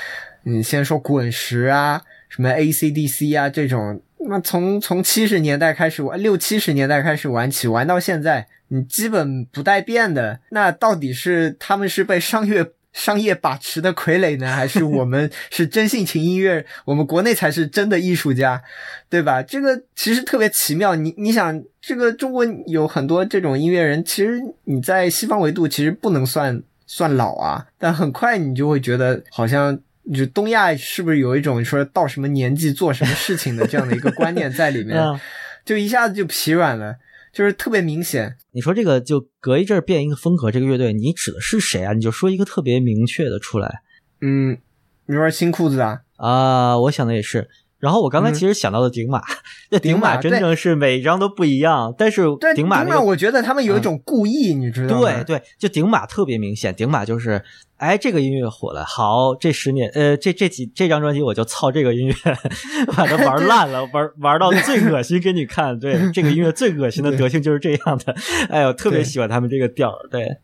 [0.44, 10.38] 你先说滚石啊，什么 AC/DC 啊这种，那从从七十年代开始玩，六七十年代开始玩起，玩到现在，你基本不带变的。
[10.50, 16.64] 那到底是他们是被商业商业把持的傀儡呢，还是我们是真性情音乐？
[16.84, 18.62] 我们国内才是真的艺术家，
[19.08, 19.42] 对吧？
[19.42, 20.94] 这个其实特别奇妙。
[20.94, 29.78] 你你想，这个中国有很多这种音乐人，其实你在西方维度其实不能算算老啊，但很快你就会觉得好像。
[30.12, 35.00] 就东亚是不是有一种说到什么年纪做什么事情的这样的一个观念在里面？
[35.00, 35.18] 啊
[35.64, 36.96] 就一下子就疲软了，
[37.32, 38.36] 就是特别明显。
[38.52, 41.92] 你说这个就隔一阵儿变一个风格，这个乐队你指的是谁啊？
[41.92, 43.82] 你就说一个特别明确的出来
[44.20, 44.58] 嗯，
[45.06, 46.02] 你说新裤子啊？
[46.16, 46.78] 啊！
[46.78, 47.48] 我想的也是。
[47.82, 49.20] 然后我刚才嗯其实想到了顶马，
[49.68, 52.22] 这顶顶马真正是每一张都不一样，但是，
[52.54, 55.24] 顶马那个我觉得他们有一种故意，你知道吗？
[55.24, 57.42] 对对，就顶马特别明显，顶马就是，
[57.78, 62.14] 哎，这个音乐火了，好，这十年，呃，这这几这张专辑我就操这个音乐，
[62.94, 65.76] 把它玩烂了， 玩玩到最恶心给你看。
[65.76, 68.14] 对，这个音乐最恶心的德性就是这样的。
[68.48, 70.08] 哎呦，特别喜欢他们这个调儿。
[70.08, 70.36] 对，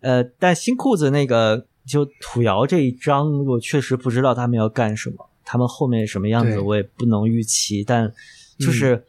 [0.00, 8.12] 呃，但新裤子那个就土窑这一张，我确实不知道他们要干什么，他们后面什么样子我也不能预期，但
[8.58, 9.02] 就是。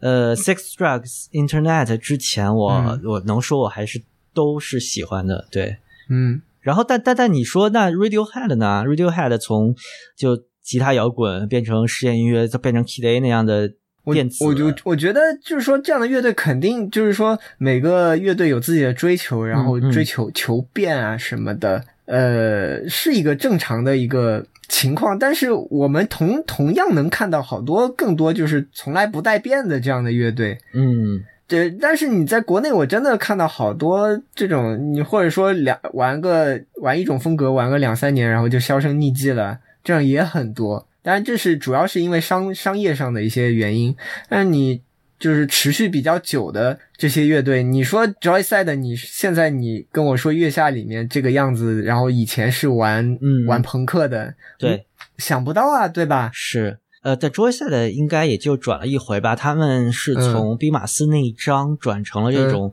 [0.00, 4.02] 呃，Sex Drugs Internet 之前我，嗯我能说我还是
[4.34, 5.78] 都是喜欢的，对。
[6.10, 9.74] 嗯，然后但但但你说那 Radiohead 呢？Radiohead 从
[10.14, 13.72] 就吉他摇滚变成实验音乐，再变成 Kid A 那样的
[14.02, 25.18] 我电子，我就我觉得就是说，这样的乐队肯定就是说，每个乐队有自己的追求，然后嗯追求求变啊什么的，呃，是一个正常的一个情况。
[25.18, 30.58] 但是我们同同样能看到好多更多就是从来不带变的这样的乐队。
[30.72, 40.88] 嗯对，但是你在国内，我真的看到好多这种，你或者说两玩个玩一种风格玩个两三年，然后就销声匿迹了，这样也很多。
[41.02, 43.94] 当然，这是主要是因为商商业上的一些原因。
[44.26, 44.80] 但你
[45.18, 54.86] 就是持续比较久的这些乐队，你说 Joyside，你现在你跟我说月下里面这个样子，然后以前是玩、嗯玩朋克的，对，
[55.18, 56.30] 想不到啊，对吧？
[56.32, 56.78] 是。
[57.02, 62.72] 呃，在 Joyside 应该也就转了一回吧，他们是从兵马司那一张转成了这种，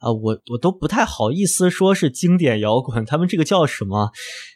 [0.00, 4.10] 呃，我我都不太好意思说是经典摇滚，他们这个叫什么？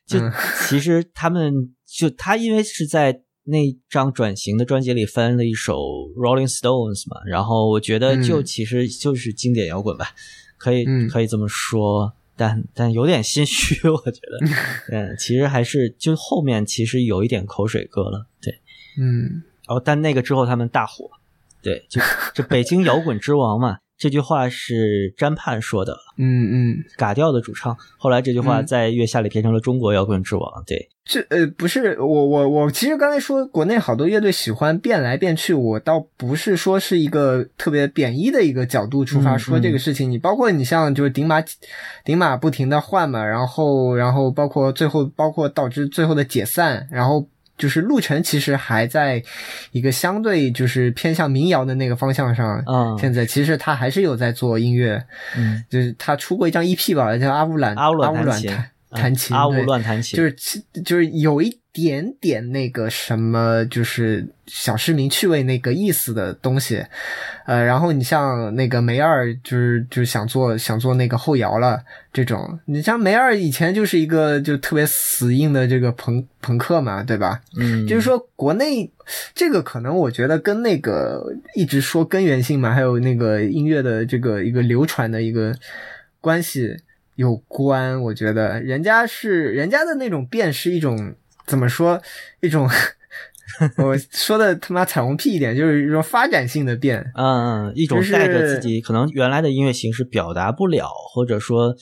[0.07, 0.33] 就嗯
[0.67, 1.53] 其实他们
[1.87, 3.21] 就他因为是在
[3.51, 5.77] 那张转型的专辑里翻了一首
[6.17, 10.07] Rolling Stones 嘛，然后我觉得就嗯其实就是经典摇滚吧，
[10.57, 12.13] 可以嗯可以这么说。
[12.37, 14.47] 但但有点心虚， 我觉得，
[14.97, 18.55] 嗯，其实还是就后面其实有一点口水歌了，对。
[18.99, 21.11] 嗯然后但那个之后他们大火，
[21.63, 22.01] 对，就
[22.35, 27.77] 就北京摇滚之王嘛，这句话是詹盼说的，嗯嗯，嘎调的主唱。
[27.99, 40.11] 后来这句话嗯在月下里变成了中国摇滚之王，对，这呃不是我我我其实刚才说国内好多乐队喜欢变来变去，我倒不是说是一个特别贬义的一个角度出发嗯说这个事情。
[40.11, 41.45] 你包括你像就是顶马
[42.03, 47.29] 顶马不停的换嘛，然后然后包括最后包括导致最后的解散，然后。
[47.61, 49.23] 就是陆晨其实还在
[49.71, 52.99] 一个相对就是偏向民谣的那个方向上，嗯。
[52.99, 55.05] 现在其实他还是有在做音乐，
[55.37, 58.51] 嗯，就是他出过一张 EP 吧，叫阿乌兰阿乌阿乌乱弹琴
[58.91, 66.85] 弹琴，阿乌对乱弹琴，就是就是有一点点那个什么，就是小市民趣味那个意思的东西，
[67.47, 71.81] 呃，然后你像那个梅二，就是就是想做想做那个后摇了
[72.13, 77.41] 这种，你像梅二以前就是一个就特别死硬的这个朋朋克嘛，对吧？
[77.57, 78.91] 嗯，就是说国内
[79.33, 81.25] 这个可能我觉得跟那个
[81.55, 85.55] 一直说根源性嘛，还有那个音乐的这个一个流传的一个
[86.21, 86.77] 关系
[87.21, 88.01] 有关。
[88.03, 91.15] 我觉得人家是人家的那种变是一种
[91.47, 92.01] 怎么说
[92.41, 92.67] 一种。
[93.77, 101.75] 我说的他妈彩虹屁一点，就是一种发展性的变，嗯嗯，一种是带着自己可能原来的音乐形式表达不了，或者说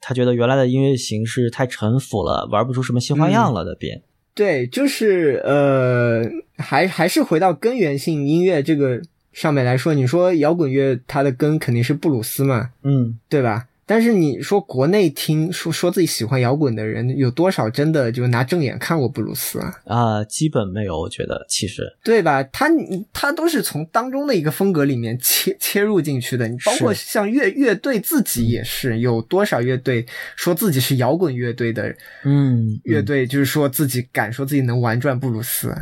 [0.00, 4.02] 他觉得原来的音乐形式太陈腐了，玩不出什么新花样了的变。
[4.34, 6.22] 对，就是呃，
[6.58, 13.66] 还还是回到根源性音乐这个上面来说，你说摇滚乐它的根肯定是布鲁斯嘛，嗯对吧？
[13.86, 19.74] 但是你说国内听说说自己喜欢摇滚的人有多少真的就拿正眼看过布鲁斯啊？
[19.84, 22.42] 啊，基本没有，我觉得其实对吧？
[22.42, 22.68] 他
[23.12, 26.48] 他都是从当中的一个风格里面切切入进去的。
[26.48, 35.72] 你包括像乐乐队自己也是，有多少乐队说自己是摇滚乐队的嗯乐队，就是说自己敢说自己能玩转布鲁斯，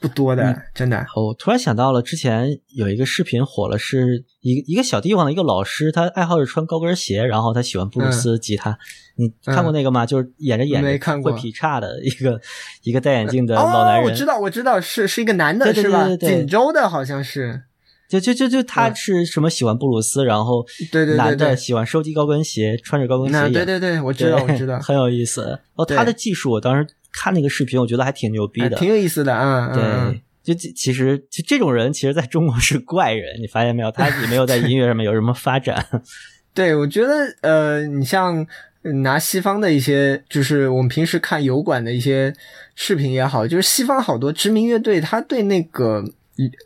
[0.00, 0.98] 不多的，嗯真的。
[1.14, 8.78] 哦我突然想到了，之前有一个视频火了，是一个一个小地方的一个老师，他爱好是穿高跟鞋，然后他喜欢布鲁斯吉他。
[9.16, 10.06] 你看过那个吗？
[10.06, 12.40] 就是演着演着会劈叉的一个
[12.82, 14.04] 一个戴眼镜的老男哦，人。
[14.04, 16.08] 我知道，我知道，是是一个男的，对对是吧？
[16.16, 17.62] 锦州的好像是，
[18.08, 23.52] 就就就就他嗯是什么喜欢布鲁斯，然后对对对男的喜欢收集高跟鞋，穿着高跟鞋演。
[23.52, 25.60] 对对对，我知道，我知道， 很有意思。
[25.74, 28.76] 哦，他的技术，我当时看那个视频，我觉得还挺牛逼的。
[28.76, 29.72] 哎挺有意思的啊。
[29.74, 33.90] 对，就其其实就这种人，其实在中国是怪人，你发现没有？
[33.90, 35.86] 他也没有在音乐上面有什么发展。
[36.54, 38.46] 对，我觉得呃，你像
[38.82, 42.34] 呃拿西方的一些，就是我们平时看油管的一些
[42.74, 46.04] 视频也好，就是西方好多知名乐队，他对那个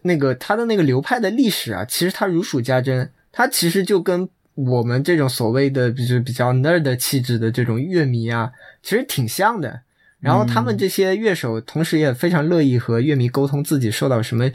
[0.02, 9.80] 那个他的那个流派的历史啊，其实他如数家珍，他其实就跟我们这种所谓的就是比较 nerd 气质的这种乐迷啊，其实挺像的。
[10.24, 14.50] 然后他们这些乐手，同时也非常乐意和乐迷沟通自己受到什么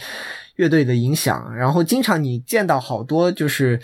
[0.55, 3.79] 乐队的影响，然后经常你见到好多就是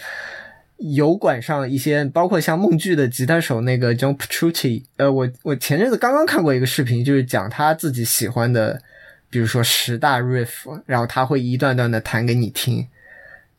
[0.77, 8.81] 油管上一些，包括像梦剧的吉他手那个 John Petrucci，呃，我我前阵子刚刚看过一个视频，就是讲他自己喜欢的，
[9.29, 12.87] 比如说十大 riff，然后他会一段段的弹给你听，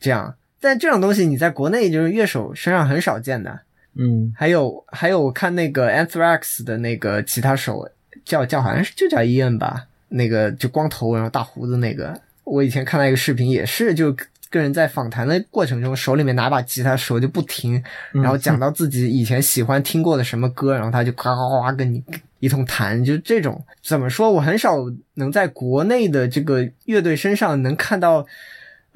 [0.00, 0.34] 这样。
[0.60, 3.60] 但这种东西你在国内就是乐手身上很少见的。
[3.98, 7.88] 嗯还有还有，我看那个 Anthrax 的那个吉他手
[8.26, 14.14] 叫叫好像是就叫 Ian 吧，那个就光头然后大胡子那个，我以前看到一个视频也是就。
[14.48, 22.02] 跟人在访谈的过程中，手里面拿把吉他，手就不停，然后讲到自己以前喜欢听过的什么歌，然后他就夸夸夸跟你
[22.38, 24.30] 一通弹，就这种怎么说？
[24.30, 24.76] 我很少
[25.14, 28.24] 能在国内的这个乐队身上能看到。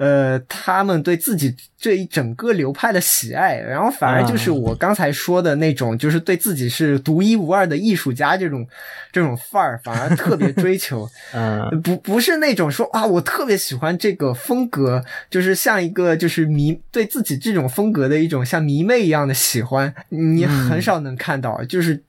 [0.01, 8.67] 呃，他们对自己这一整个流派的喜爱，然后反而就是我刚才说的那种，就是对自己是独一无二的艺术家这种
[9.11, 11.07] 这种范儿，反而特别追求。
[11.35, 22.01] 嗯不不是那种说啊，我特别喜欢这个风格，就是像一个就是迷对自己这种风格的一种像迷妹一样的喜欢，你很少能看到，就是。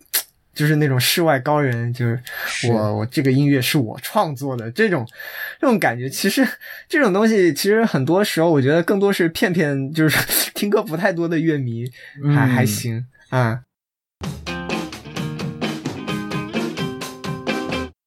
[0.54, 2.20] 就是那种世外高人，就是
[2.70, 5.06] 我我这个音乐是我创作的这种
[5.60, 6.08] 这种感觉。
[6.08, 6.46] 其实
[6.88, 10.18] 这种东西，其实很多时候我觉得更多是骗骗，就是
[10.54, 11.84] 听歌不太多的乐迷
[12.34, 13.60] 还、嗯还行啊。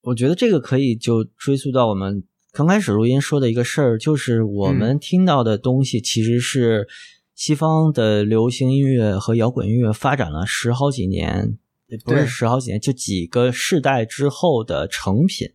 [0.03, 6.87] 我觉得这个可以就追溯到我们刚开始录音说的一个事儿，就是我们听到的东西其实是
[7.33, 11.64] 西方的流行音乐和摇滚音乐发展了十好几年，也
[12.03, 15.47] 不是十好几年，就几个世代之后的成品。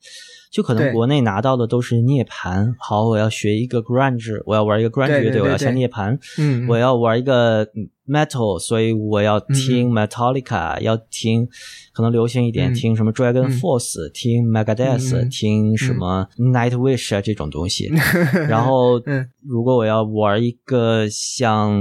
[0.50, 5.58] 就可能国内拿到的都是涅槃，好，我要学一个 grunge，我要玩一个 grunge 乐队，我要对。
[5.58, 7.64] 对下涅槃，嗯，我要玩一个
[8.08, 11.46] metal，所以我要听 Metallica，、要听
[11.92, 12.74] 可能流行一点，嗯。
[12.74, 13.52] 听什么 Dragon 嗯。
[13.60, 17.88] Force，、听 Megadeth，、嗯听什么 Nightwish 啊这种东西。
[18.48, 19.30] 然后，嗯。
[19.46, 21.80] 如果我要玩一个像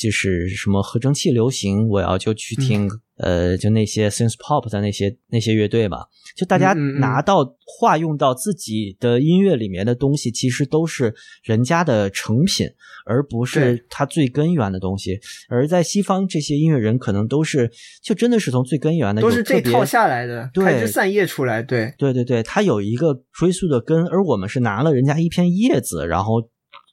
[0.00, 5.98] 就是什么合成器流行，我要就去听、嗯呃，就那些 synth pop 的那些那些乐队嘛。
[6.36, 11.12] 就大家拿到化用到自己的音乐里面的东西，其实都是
[11.42, 12.66] 人家的成品，
[13.04, 15.18] 而不是对它最根源的东西。
[15.48, 17.68] 而在西方，这些音乐人可能都是
[18.04, 26.34] 就真的是从最根源的都是这套下来的，对开枝散叶出来，对，对对对，它有一个追溯的根，而我们是拿了人家一片叶子，然后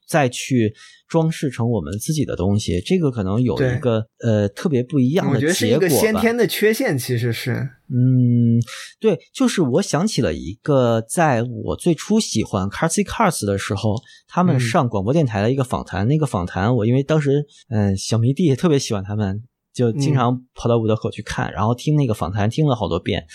[0.07, 0.73] 再去
[1.07, 5.67] 装饰成我们自己的东西，这个可能有一个呃特别不一样的我觉得是。
[5.67, 7.51] 一个先天的缺陷，其实是，
[7.89, 8.59] 嗯，
[8.99, 13.95] 对，就是我想起了一个，在我最初喜欢 Carsy Cars 的时候，
[14.27, 16.07] 他们嗯上广播电台的一个访谈。
[16.07, 19.43] 那个访谈，我因为当时嗯小迷弟也特别喜欢他们，
[19.75, 23.25] 就经嗯常跑到五道口去看，然后听那个访谈，听了好多遍。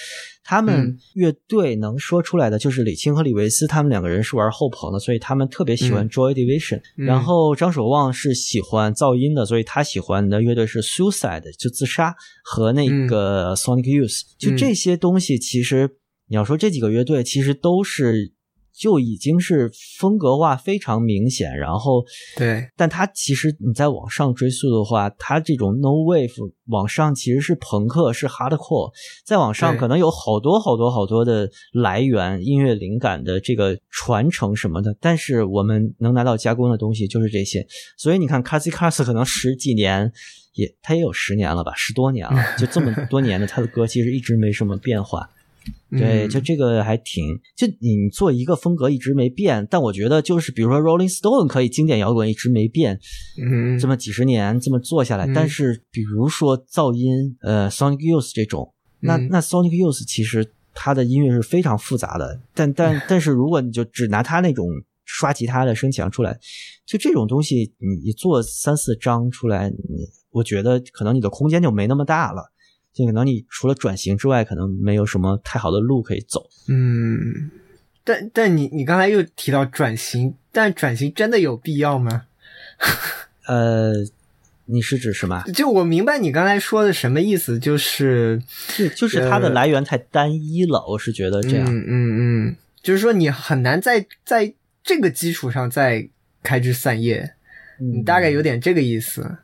[0.43, 6.79] 他们嗯乐队能说出来的就是李青和李维斯，他们两个人是玩后朋的，所以他们特别喜欢嗯 Joy Division。
[6.97, 14.23] 嗯然后张守望是喜欢噪音的，所以他喜欢的乐队是 Suicide，就自杀和那个 Sonic Youth。
[14.39, 18.33] 就嗯这些东西，其实你要说这几个乐队，其实都是
[18.81, 22.03] 就已经是风格化非常明显，然后
[22.39, 26.33] 对，但它其实你再往上追溯的话，它这种 no wave
[26.69, 28.91] 往上其实是朋克，是 hardcore，
[29.27, 37.67] 再往上可能有好多好多好多的来源、音乐灵感的这个传承什么的，但是我们能拿到加工的东西就是这些，
[37.99, 40.11] 所以你看 c a s i c a s 可能十几年。
[40.55, 45.31] 也，他也有十年了吧，十多年了，就这么多年的他的歌其实一直没什么变化。
[45.91, 47.25] 对，嗯就这个还挺，
[47.57, 52.99] 就你做一个风格一直没变，但我觉得就是比如说 Rolling Stone 可以经典摇滚一直没变，
[53.43, 55.33] 嗯，这么几十年这么做下来，嗯。
[55.35, 59.29] 但是比如说噪音，呃，Sonic Youth 这种，那嗯。
[59.31, 64.67] 那 Sonic Youth 其实它的音乐是非常复杂的，但但 但是如果你就只拿它那种
[65.05, 66.39] 刷吉他的声响出来，
[66.87, 72.53] 就这种东西，你你做三四张出来，你我觉得可能你的空间就没那么大了。
[72.93, 76.49] 就可能你除了转型之外，可能没有什么太好的路可以走。
[76.69, 77.51] 嗯，
[78.05, 82.25] 但但你你刚才又提到转型，但转型真的有必要吗？
[83.47, 83.93] 呃，
[84.67, 85.43] 你是指什么？
[85.55, 88.43] 就我明白你刚才说的什么意思，就是
[88.77, 91.67] 就就是它的呃来源太单一了，我是觉得这样。
[91.69, 96.09] 嗯嗯嗯，就是说你很难在在这个基础上再
[96.43, 97.35] 开枝散叶，
[97.79, 99.37] 你嗯大概有点这个意思。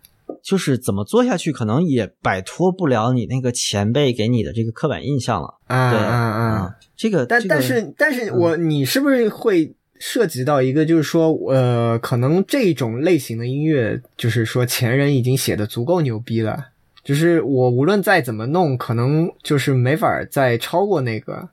[0.46, 5.58] 就是怎么做下去，可能也摆脱不了你那个前辈给你的这个刻板印象了。
[5.66, 6.76] 啊对啊啊！
[6.96, 16.66] 这个，这个但但是但是我你是不是会涉及到一个，就是说，呃，可能这种类型的音乐，就是说前人已经写的足够牛逼了，
[17.02, 21.48] 就是我无论再怎么弄，可能就是没法再超过那个。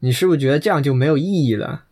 [0.00, 1.82] 你是不是觉得这样就没有意义了？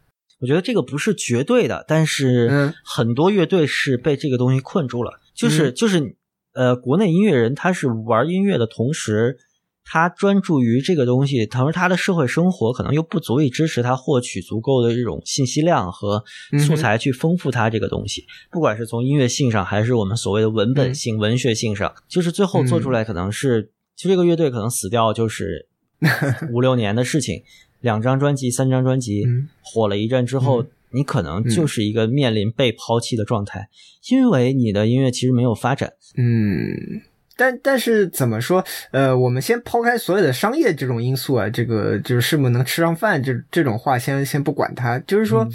[0.40, 5.20] 我觉得这个不是绝对的，但是嗯很多乐队是被这个东西困住了。
[5.34, 6.15] 就是就是
[6.56, 9.38] 呃，国内音乐人他是玩音乐的同时，
[9.84, 16.24] 他专注于这个东西，同时他的社会生活可能又不足以支持他获取足够的这种信息量和
[16.58, 18.24] 素材去丰富他这个东西。
[18.50, 25.68] 不管是从音乐性上，还是我们所谓的文本性、文学性上，就是最后做出来可能是，其实这个乐队可能死掉就是
[26.52, 27.42] 五六年的事情。
[27.82, 30.64] 两张专辑、三张专辑、嗯火了一阵之后，
[30.96, 33.68] 你可能就是一个面临被抛弃的状态，
[34.08, 35.92] 因为你的音乐其实没有发展。
[36.16, 37.02] 嗯，
[37.36, 38.64] 但但是怎么说？
[38.92, 45.46] 呃，我们先抛开所有的商业这种因素啊，这个就是是不是能吃上饭这这种话先先不管它，就是说，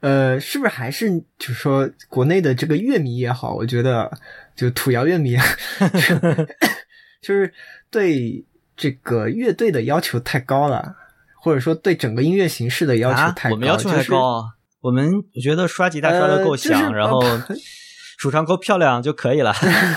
[0.00, 4.12] 呃，是不是还是就是说国内的这个乐迷也好，我觉得
[4.54, 5.38] 就土窑乐迷，
[7.22, 7.50] 就是
[7.90, 8.44] 对
[8.76, 10.96] 这个乐队的要求太高了。
[11.44, 14.44] 或者说对整个音乐形式的要求太高，啊、我们要求还高啊！
[14.82, 17.22] 我们我觉得刷吉他刷的够响，呃就是、然后
[18.18, 19.54] 主唱够漂亮就可以了。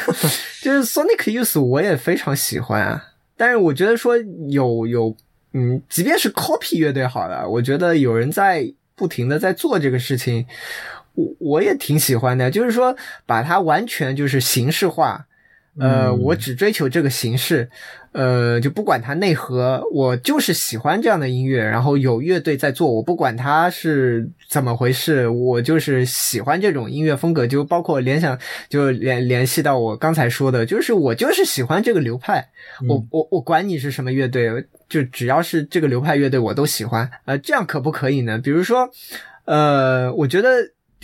[0.64, 3.04] 就是 Sonic Youth 我也非常喜欢啊，
[3.36, 4.16] 但是我觉得说
[4.50, 5.16] 有有
[5.54, 10.46] 嗯，即便是 Copy 乐队好了，我觉得有人在不停的在做这个事情，
[11.14, 12.50] 我我也挺喜欢的。
[12.50, 15.26] 就是说把它完全就是形式化，
[15.80, 17.70] 呃，嗯、我只追求这个形式。
[18.16, 21.62] 呃，就不管它内核，我就是喜欢这样的音乐。
[21.62, 27.46] 然后有乐队在做，我不管它是怎么回事，我就是喜欢这种音乐风格。
[27.46, 28.40] 就包括联想，
[28.70, 32.40] 就联联系到我刚才说的，就是我就是喜欢这个流派。
[32.82, 34.50] 嗯、我我我管你是什么乐队，
[34.88, 37.12] 就只要是这个流派乐队，我都喜欢。
[37.26, 38.38] 呃，这样可不可以呢？
[38.38, 38.90] 比如说，
[39.44, 40.50] 呃，我觉得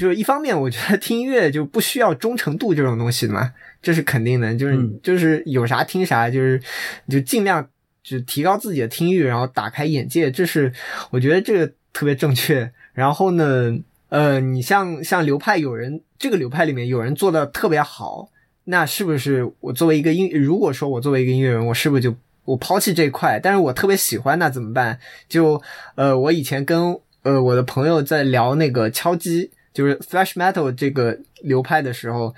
[0.01, 3.53] 就是一方面，我觉得听音乐就不需要忠诚度这种东西的嘛。
[3.83, 6.59] 这是肯定的，就是、嗯、就是有啥听啥，就是
[7.07, 7.63] 就尽量
[8.01, 10.73] 就提高自己的听域，然后打开眼界，这是
[11.11, 12.71] 我觉得这个特别正确。
[12.93, 13.77] 然后呢，
[14.09, 18.27] 呃，你像像流派有人这个流派里面有人做的特别好，
[18.63, 23.39] 那是不是我作为一个音，如果说我作为一个音乐人，我是不是就我抛弃这一块？
[23.39, 24.97] 但是我特别喜欢，那怎么办？
[25.29, 25.61] 就
[25.93, 32.33] 呃，我以前跟呃我的朋友在聊那个敲击，就是 thrash metal 这个流派的时候。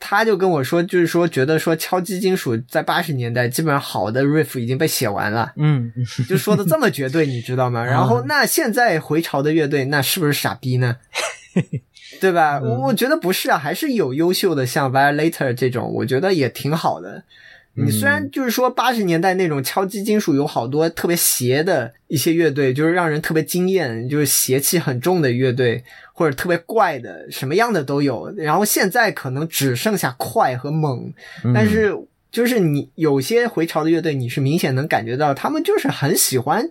[0.00, 5.92] 他就跟我说，就是说，觉得说敲击金属在八十年代基本上好的 riff 已经被写完了，嗯，
[6.28, 7.84] 就说的这么绝对，你知道吗？
[7.84, 10.98] 然后那现在回潮的乐队，那是不是傻逼呢？
[12.20, 12.60] 对吧？
[12.60, 17.24] 我我觉得不是啊，还是有优秀的，像 Violator 这种，我觉得也挺好的。
[17.74, 25.84] 你虽然就是说八十年代那种敲击金属有好多特别邪的一些乐队，就是让人特别惊艳，就是邪气很重的乐队，
[26.18, 28.28] 或者特别怪的，什么样的都有。
[28.36, 31.14] 然后现在可能只剩下快和猛，
[31.54, 31.96] 但是
[32.32, 36.68] 就是你有些回潮的乐队，你是明显能感觉到他们就是很喜欢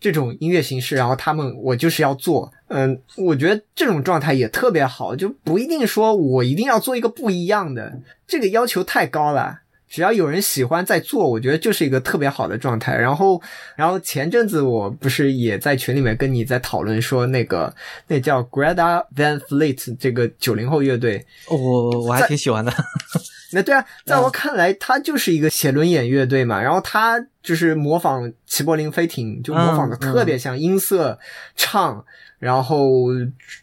[0.00, 2.52] 这种音乐形式，然后他们我就是要做。
[2.66, 9.60] 嗯，我觉得这种状态也特别好，就不一定说我一定要做一个不一样的，这个要求太高了。
[9.90, 12.96] 只要有人喜欢在做，我觉得就是一个特别好的状态。
[12.96, 13.42] 然后，
[13.74, 17.74] 然后前阵子我不是也在群里面跟你在讨论说，那个
[18.06, 22.72] 那叫 Greta Van Fleet 这个九零后乐队，我我还挺喜欢的。
[23.52, 26.62] 那对啊，在我看来，他就是一个写轮眼乐队嘛。
[26.62, 31.18] 然后他就是模仿齐柏林飞艇，就模仿的特别像音色、
[31.56, 32.04] 唱，
[32.38, 33.06] 然后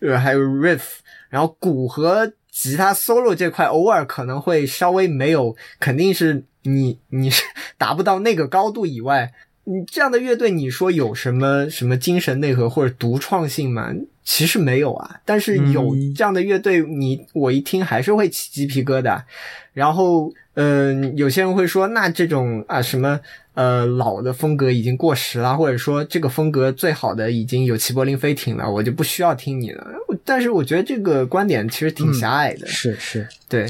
[0.01, 0.81] 呃还有 riff，
[1.29, 2.33] 然后鼓和。
[2.59, 7.43] 吉他 solo 这块偶尔可能会稍微没有，肯定是你你是
[7.77, 9.31] 达不到那个高度以外，
[9.65, 13.93] 你这样的乐队，你说有什么什么精神内核或者独创性吗？
[14.23, 15.21] 其实没有啊。
[15.23, 19.21] 但是有这样的乐队，你我一听还是会起鸡皮疙瘩。
[19.73, 23.19] 然后，嗯、呃，有些人会说，那这种啊什么
[23.57, 29.83] 呃老的风格已经过时了，或者说这个风格最好的已经有齐柏林飞艇了，我就不需要听你了。
[30.23, 32.67] 但是我觉得这个观点其实挺狭隘的。
[32.67, 33.65] 嗯、是是，对。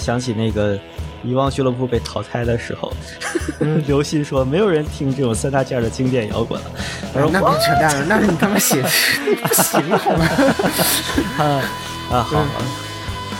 [0.00, 0.76] 想起那个
[1.22, 2.92] 遗忘俱乐部被淘汰的时候，
[3.60, 6.70] 嗯刘鑫说没有人听这种三大件的经典摇滚了。
[7.12, 8.88] 我说那别扯淡了，那是你他妈写的
[9.42, 10.26] 不行好吗？
[11.38, 11.44] 啊
[12.10, 12.62] 啊，好，好。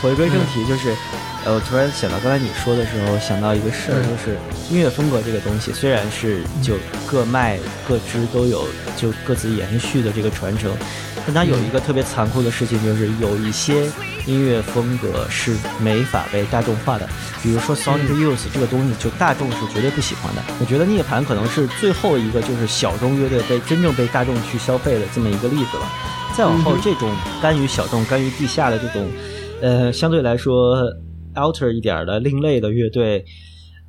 [0.03, 0.95] 回归正题，就是，
[1.45, 4.09] 呃，我突然想到刚才你说的时候，想到一个事儿，嗯。
[4.09, 4.39] 就是
[4.71, 6.75] 音乐风格这个东西，虽然是就
[7.07, 10.73] 各脉各支都有就各自延续的这个传承，
[11.27, 13.91] 但它有一个特别残酷的事情，就是有一些
[14.31, 17.09] 音乐风格是没法被大众化的，
[17.43, 20.43] 比如说 Sonic Youth 这个东西，就大众是绝对不喜欢的。
[20.61, 25.87] 我觉得涅槃可能是最后一个就是小众乐队被真正被大众去消费的这么一个例子了。
[26.37, 27.13] 再往后，这种
[27.43, 29.09] 甘于小众、甘于地下的这种，
[29.61, 30.77] 呃，相对来说
[31.35, 33.25] outer 一点的另类的乐队，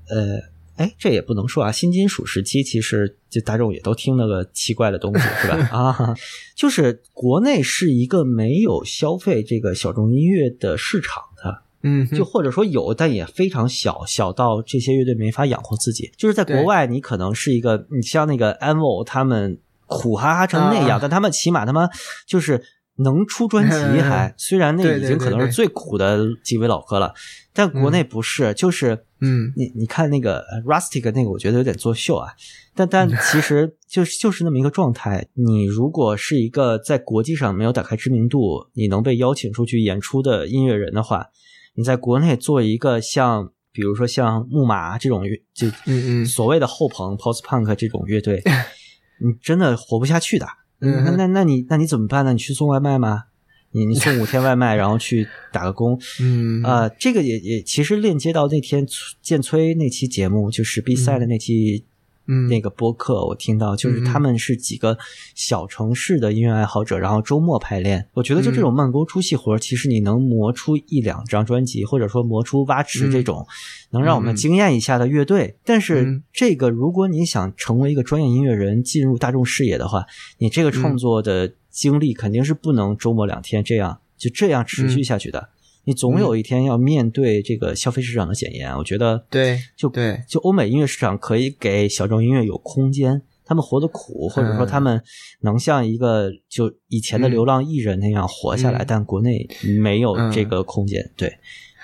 [0.09, 0.39] 呃，
[0.81, 1.71] 哎，这也不能说啊。
[1.71, 5.55] 新金属时期其实就大众也都听那个奇怪的东西，是吧？
[5.71, 6.15] 啊，
[6.55, 11.61] 就是国内是一个没有消费这个小众音乐的市场的。
[11.83, 16.11] 嗯，就或者说有，但也非常小，小到这些乐队没法养活自己。
[16.17, 21.89] 就是在国外，你可能是一个，你像那个 Anvil 他们苦哈哈成那样，啊但他们起码他妈
[22.27, 22.63] 就是
[22.97, 27.13] 能出专辑还，虽然那已经可能是最苦的几位老哥了，
[27.53, 32.33] 但国内不是，就是嗯你你看那个呃 Rustic 那个，我觉得有点作秀啊。
[32.73, 35.27] 但但其实就是就是那么一个状态。
[35.33, 41.27] 你如果是一个在国际上没有打开知名度，你能被邀请出去演出的音乐人的话，
[41.75, 48.41] 你在国内做一个像比如说像木马这种乐，就嗯嗯所谓的后朋 post punk 这种乐队，
[49.21, 50.47] 你真的活不下去的。
[50.81, 52.33] 嗯那那那你那你怎么办呢？
[52.33, 53.23] 你去送外卖吗？
[53.71, 58.85] 你你送五天外卖，然后去打个工， 嗯呃，这个也也其实链接到那天
[59.21, 61.85] 建崔那期节目，就是比赛的那期。
[62.27, 62.47] 嗯。
[62.47, 64.97] 那个播客我听到，就是他们是几个
[65.35, 68.07] 小城市的音乐爱好者，然后周末排练。
[68.13, 73.45] 我觉得就这种慢工出细活儿，其实你能磨出一两张专辑，或者说磨出蛙池这种
[73.91, 75.57] 能让我们惊艳一下的乐队。
[75.63, 76.23] 但是嗯。
[76.33, 80.05] 这个，如果你想成为一个专业音乐人，进入大众视野的话，
[80.39, 85.49] 你这个创作的经历肯定是不能周末两天这样就这样持续下去的。
[85.83, 88.75] 你总有一天要面对这个消费市场的检验。
[88.77, 95.01] 我觉得，对就对就欧美音乐市场可以给小众音乐有空间，他们活得苦，或者说他们
[95.41, 99.47] 能像一个就以前的流浪艺人那样活下来，嗯但国内
[99.79, 101.11] 没有这个空间。
[101.15, 101.37] 对，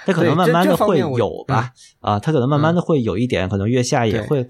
[0.05, 4.47] 他可能慢慢的会有吧，啊，他可能慢慢的会有一点，可能月下也会。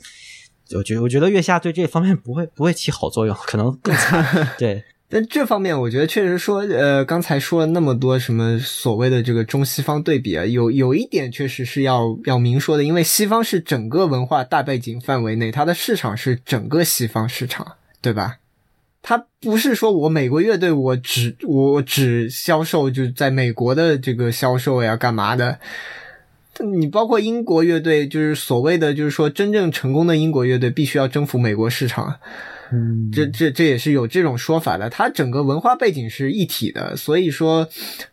[0.75, 4.49] 我觉我觉得月下对这方面不会不会起好作用，可能更惨。
[4.59, 18.39] 对，但这方面，我觉得确实说，呃，刚才说了那么多什么所谓的这个中西方对比啊，有有一点确实是要要明说的，因为西方是整个文化大背景范围内，它的市场是整个西方市场，对吧？
[19.01, 25.59] 它不是说我美国乐队我只我只销售就在美国的这个销售呀，干嘛的？
[26.59, 32.15] 你包括英国乐队，就是所谓的就是说真正成功的英国乐队，必须要征服美国市场。
[32.71, 37.67] 嗯，这这这也是有这种说法的，它整个文化背景是一体的，所以说，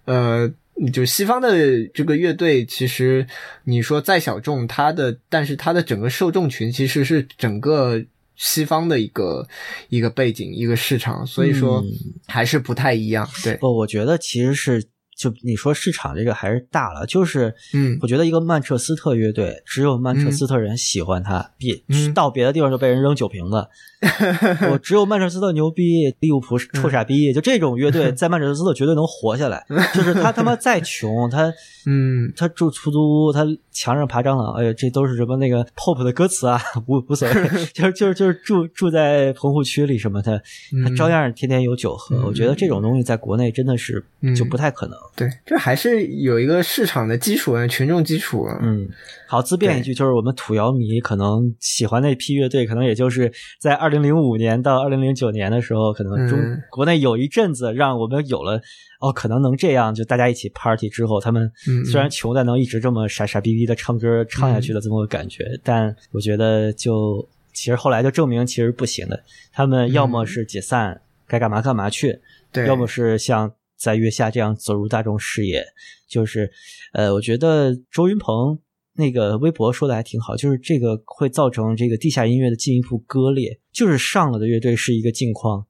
[0.05, 0.53] 呃，
[0.93, 3.27] 就西方的这个乐队，其实
[3.65, 8.03] 你说再小众，它的但是它的整个受众群其实是整个
[8.37, 9.47] 西方的一个
[9.89, 11.91] 一个背景一个市场，所以说嗯。
[12.27, 13.29] 还是不太一样。
[13.45, 14.83] 对，不，我觉得其实是
[15.31, 17.99] 就你说市场这个还是大了，就是嗯。
[18.03, 22.13] 我觉得一个曼彻斯特乐队，只有曼彻斯特人喜欢他，别嗯。
[22.13, 23.67] 到别的地方就被人扔酒瓶子。
[24.71, 29.65] 我只有曼彻斯特牛逼，利物浦臭傻逼，就这种乐队 在曼彻斯特绝对能活下来。
[29.95, 31.53] 就是他他妈再穷，他
[31.87, 32.31] 嗯。
[32.37, 36.59] 他住出租屋，他墙上爬蟑螂，哎呀，这都是什么那个 Pop 的歌词啊，
[36.89, 37.35] 无无所谓，
[37.75, 40.39] 就是就是就是住住在棚户区里什么的，
[40.85, 42.25] 他嗯照样天天有酒喝。
[42.25, 44.97] 我觉得这种东西在国内真的是嗯就不太可能。
[45.17, 48.59] 对，这还是有一个市场的基础啊，群众基础啊。
[48.63, 48.89] 嗯，
[49.29, 58.61] 好，自辩一句，就是我们土窑迷可能喜欢那批乐队，可能也就是在二零零五年到二零零九年的时候，可能中、嗯国内有一阵子让我们有了
[59.01, 65.45] 哦，可能能这样，就大家一起 party 之后，他们嗯虽然穷，但能一直这么傻傻逼逼的唱歌唱下去的这么个感觉。
[65.63, 72.21] 但我觉得就其实后来就证明其实不行的，他们要么是解散，该干嘛干嘛去，
[72.53, 75.65] 对，要么是像在月下这样走入大众视野，
[76.09, 76.51] 就是，
[76.93, 78.59] 呃，我觉得周云鹏
[78.97, 85.67] 那个微博说的还挺好，就是这个会造成这个地下音乐的进一步割裂，就是上了的乐队是一个境况，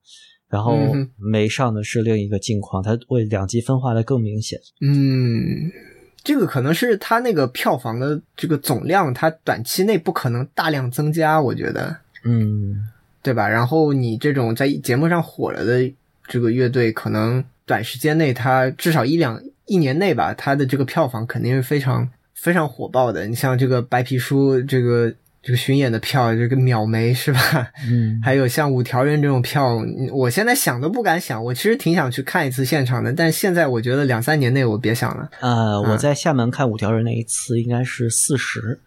[0.47, 0.77] 然后
[1.17, 4.59] 没上的是另一个境况，它会两极分化的更明显。
[4.81, 5.71] 嗯，
[6.25, 11.95] 这个可能是它那个票房的这个总量，它短期内不可能大量增加，我觉得，
[12.25, 12.89] 嗯
[13.21, 13.47] 对吧？
[13.47, 15.91] 然后你这种在节目上火了的
[16.27, 23.27] 这个乐队，可能短时间内它至少一两一年内吧，它的这个票房肯定是非常非常火爆的。
[23.27, 25.13] 你像这个白皮书，这个
[25.45, 27.39] 这个巡演的票，这个秒没是吧？
[27.87, 31.41] 嗯，还有像五条人这种票，嗯我现在想都不敢想。
[31.43, 38.79] 我其实挺想去看一次现场的，但是现在我觉得两三年内我别想了呃，我嗯在厦门看五条人那一次应该是四十，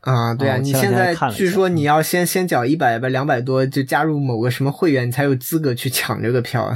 [0.00, 0.34] 啊。
[0.34, 6.74] 对啊，你现在据说你要先先缴一百吧两百多，就加入某个什么会员，你才有资格去抢这个票。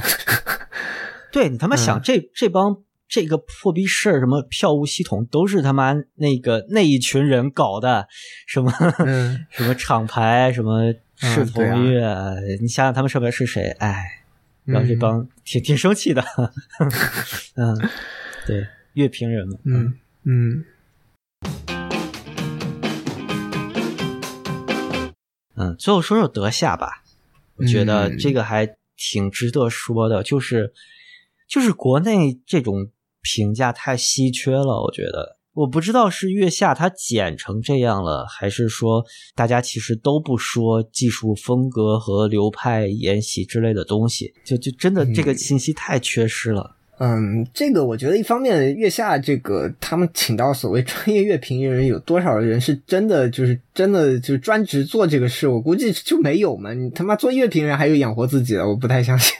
[1.29, 2.77] 对你他妈想、嗯这这帮
[3.07, 8.07] 这个破逼事儿，什么票务系统都是他妈那个那一群人搞的，
[8.47, 8.71] 什么、
[9.05, 13.69] 嗯什么厂牌，什么赤对啊铜乐，你想想他们上面是谁？
[13.79, 14.23] 哎，
[14.65, 16.23] 然后这帮挺挺生气的，
[17.55, 17.89] 嗯，
[18.47, 19.93] 对，乐评人们，嗯。
[20.23, 20.65] 嗯。
[25.57, 27.03] 嗯，最后说说德夏吧，
[27.55, 28.17] 我觉得嗯。
[28.17, 30.73] 这个还挺值得说的，就是
[31.47, 32.89] 就是国内这种
[33.25, 35.35] 评价太稀缺了，我觉得。
[35.55, 39.01] 我不知道是月下它剪成这样了，还是说
[39.33, 46.61] 大家其实都不说技术风格和流派沿袭之类的东西，就就真的这个嗯信息太缺失了。
[46.61, 46.74] 嗯，
[47.53, 55.45] 这个我觉得一方面月下这个他们请到所谓专业乐评人，有多少人是真的就是真的就是专职做这个事？
[55.47, 56.73] 我估计就没有嘛。
[56.73, 59.35] 你他妈做乐评人还有养活自己的，我不太相信，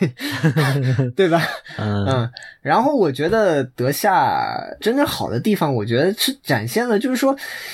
[1.15, 1.41] 对吧？
[1.77, 2.31] 嗯嗯，
[2.61, 7.33] 然后我觉得德夏真正好的地方，我觉得是展现了，就是说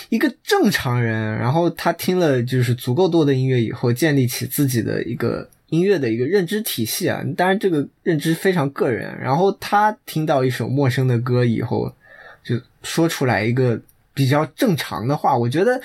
[0.09, 7.21] 一个正常人，然后他听了就是足够多的音乐以后，建立起自己的一个音乐的一个认知体系啊。
[7.35, 9.17] 当然，这个认知非常个人。
[9.19, 11.91] 然后他听到一首陌生的歌以后，
[12.43, 13.81] 就说出来一个
[14.13, 15.35] 比较正常的话。
[15.35, 15.81] 我觉得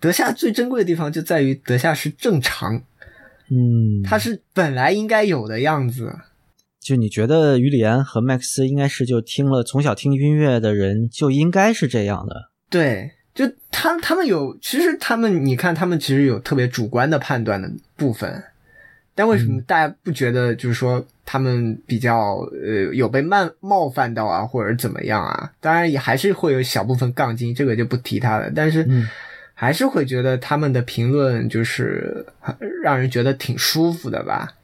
[0.00, 2.74] 德夏最珍贵的地方就在于德夏是正常，
[3.50, 6.10] 嗯，他是本来应该有的样子。
[6.80, 18.40] 就你觉得于里安和麦克斯应该是就听了从小听音乐的人就应该是这样的，对，就他他们有，其实他们你看，他们其实有特别主观的判断的部分，
[19.16, 25.52] 但为什么大家不觉得就是说他们比较呃有被冒冒犯到啊，或者怎么样啊？
[25.60, 29.08] 当然也还是会有小部分杠精，这个就不提他了，但是嗯。
[29.58, 34.54] 还是会觉得他们的评论就是很让人觉得挺舒服的吧？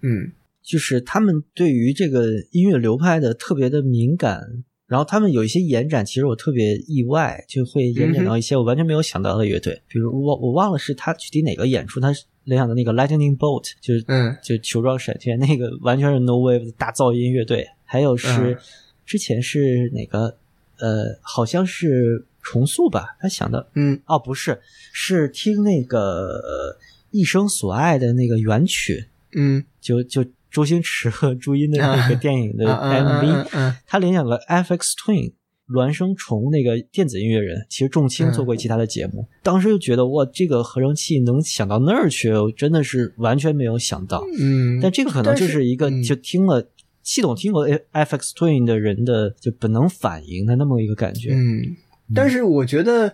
[0.00, 0.32] 嗯。
[0.62, 4.40] 就是他们对于这个音乐流派的特别的敏感，
[4.86, 14.36] 然后他们有一些延展，其实我特别意外，就会延展到一些我完全没有想到的乐队，比如我我忘了是他具体哪个演出，他是联想的那个 Lightning Bolt，就是嗯。
[14.42, 18.58] 就球状闪电那个完全是 No Wave 的大噪音乐队，还有是、嗯。
[19.04, 20.36] 之前是哪个
[20.78, 24.00] 呃，好像是重塑吧，他想的嗯。
[24.06, 24.60] 哦不是，
[24.92, 26.78] 是听那个、呃、
[27.10, 29.64] 一生所爱的那个原曲，嗯。
[29.80, 35.32] 就就周星驰和朱茵的那个电影的 MV，、他联想了 FX Twin。
[35.68, 44.24] 孪生虫那个电子音乐人，其实仲青嗯做过其他的节目，当时就觉得哇，这个合成器能想到那儿去，我真的是完全没有想到。
[44.40, 46.68] 嗯，但这个可能就是一个就听了
[47.02, 51.30] 系统听过 FX Twin 的人的就本能反应的那么一个感觉。
[51.32, 51.76] 嗯，
[52.14, 53.12] 但是我觉得，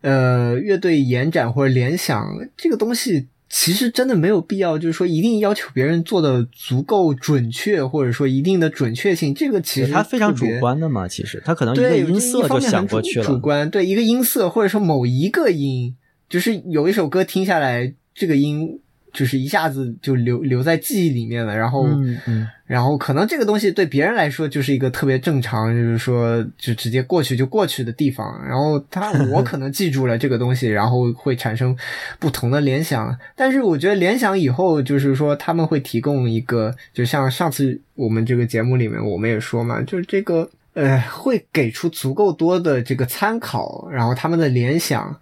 [0.00, 2.26] 呃，乐队延展或者联想
[2.56, 9.34] 这个东西，其实真的没有必要，就是说一定要求别人做的足够准确，或者说一定的准确性。
[9.34, 10.46] 这个其实它非常主。
[10.60, 13.26] 观的嘛，其实它可能一个对，音色就想过去了。
[13.26, 15.96] 主观对一个音色，或者说某一个音，
[16.28, 18.78] 就是有一首歌听下来，这个音
[19.12, 28.40] 就是一下子就留留在记忆里面了，然后嗯嗯，然后可能这个东西对别人来说就是一个特别正常，就是说就直接过去就过去的地方。
[28.46, 31.76] 然后他 我可能记住了这个东西，然后会产生
[32.18, 33.16] 不同的联想。
[33.34, 40.50] 但是我觉得联想以后就是说他们会提供一个，就像上次我们这个节目里面我们也说嘛，就是这个。
[40.72, 45.14] 呃，会给出足够多的这个参考，然后他们的联想，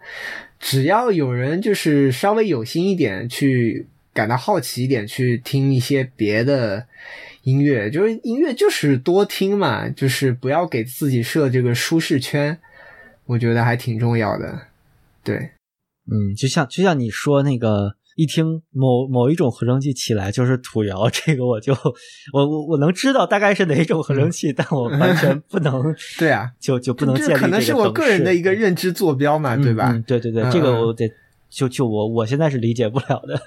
[0.60, 6.86] 只要有人就是稍微有心一点，去感到好奇一点，去听一些别的
[7.42, 12.58] 音乐，就是音乐就是多听嘛，就是不要给自己设这个舒适圈，
[13.26, 14.66] 我觉得还挺重要的。
[15.22, 15.36] 对，
[16.10, 21.72] 嗯，就像就像你说那个，一听某某一种合成器起来就是土窑， 这个我就
[22.32, 29.92] 我我我能知道大概是哪一种合成器，但我 完全不能 对啊，就就不能这建立可能是我个人的一个认知坐标嘛，嗯对吧？
[29.92, 31.08] 嗯对对对，嗯这个嗯我得
[31.48, 33.40] 就就我我现在是理解不了的。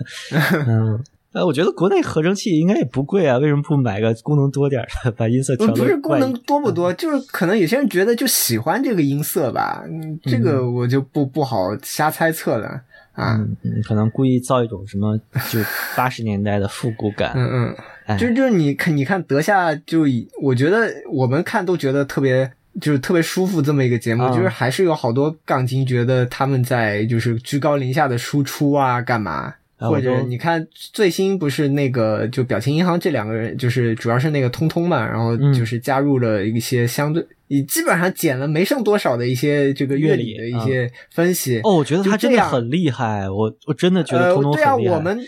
[0.66, 1.04] 嗯，
[1.34, 12.80] 呃，我觉得国内合成器应该也不贵啊，为什么不买个功能多点儿的，把音色调不是功能多不多，就是可能有些人觉得就喜欢这个音色吧，嗯，这个我就不不好瞎猜测了
[13.14, 13.36] 啊。
[13.36, 15.18] 嗯嗯，可能故意造一种什么
[15.50, 15.60] 就
[15.96, 17.34] 八十年代的复古感。
[17.36, 22.52] 嗯嗯，哎就就是你看，你看德夏就以，我觉得我们看都觉得特别。
[22.80, 29.54] 就是特别舒服这么一个节目，嗯就是还是有好多杠精觉得他们在就是居高临下的输出啊，干嘛？
[29.90, 41.60] 或者你看最新不是那个就表情银行这两个人，就是主要是那个通通嘛，然后嗯就是加入了一些相对，你基本上减了没剩多少的一些这个乐理的一些分析。
[41.64, 44.76] 哦，我觉得他真的很厉害，我我真的觉得通通呃，对啊。
[44.76, 45.20] 我们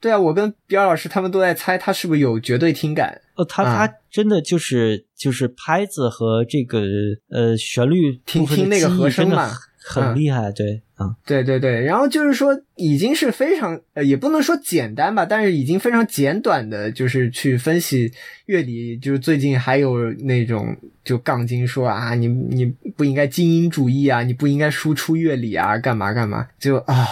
[0.00, 3.20] 对啊，我跟比尔老师他们都在猜他是不是有绝对听感。
[3.36, 6.82] 呃，他啊他真的就是就是拍子和这个
[7.30, 9.50] 呃旋律听听那个和声嘛
[9.84, 18.12] 很厉害，对啊，对对对，然后就是说，已经是非常呃，也不能说简单吧，但是已经非常简短的，就是去分析
[18.46, 18.98] 乐理。
[18.98, 27.06] 就是最近还有那种就杠精说啊，你你不应该精英主义啊，你不应该输出乐理啊，干嘛干嘛，就啊，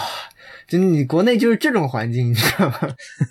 [0.67, 2.79] 就你国内就是这种环境，你知道吗？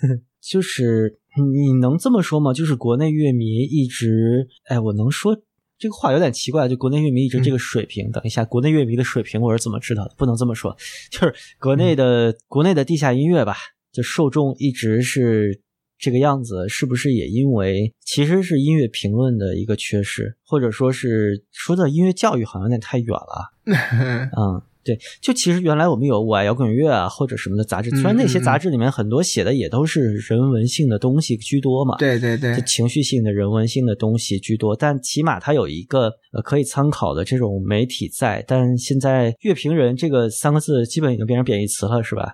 [0.41, 1.19] 就是
[1.53, 2.51] 你能这么说吗？
[2.51, 5.37] 就是国内乐迷一直，哎，我能说
[5.79, 8.11] 这个话有点奇怪，就国内乐迷一直这个水平。
[8.11, 10.15] 等一下，国内乐迷的水平我是怎么知道的？
[10.17, 10.75] 不能这么说，
[11.11, 13.55] 就是国内的、国内的地下音乐吧，
[13.91, 15.61] 就受众一直是
[15.99, 23.53] 这个样子，是不是也因为其实是音乐评论的一个缺失，或者说是说到音乐教育好像有点太远了？
[24.35, 38.43] 嗯，对，就其实原来我们有我爱摇滚乐啊，或者什么的杂志，虽然那些杂志里面很多写的也都是人文性的东西居多嘛，对对对就，情绪性的人文性的东西居多，但起码它有一个呃可以参考的这种媒体在。
[38.47, 42.33] 但现在乐评人这个三个字基本已经变成贬义词了，是吧？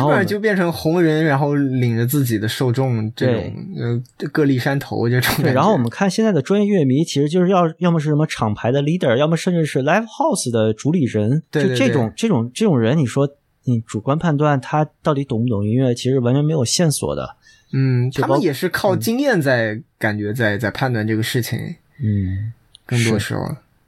[0.00, 5.42] 基本上就变成红人，然后领着自己的受众这种呃各立山头这种。
[5.42, 13.28] 对，然后我们看现在的专业乐迷，其实就是要要么是什么厂牌的 leader，要么甚至是 live house 的主理人，对对就这种这种这种人，你说
[13.64, 17.36] 你主观判断他到底懂不懂音乐，其实完全没有线索的。
[17.72, 21.58] 嗯，他们也是靠经验在、感觉在在判断这个事情，
[22.02, 22.52] 嗯，
[22.84, 23.40] 更多时候，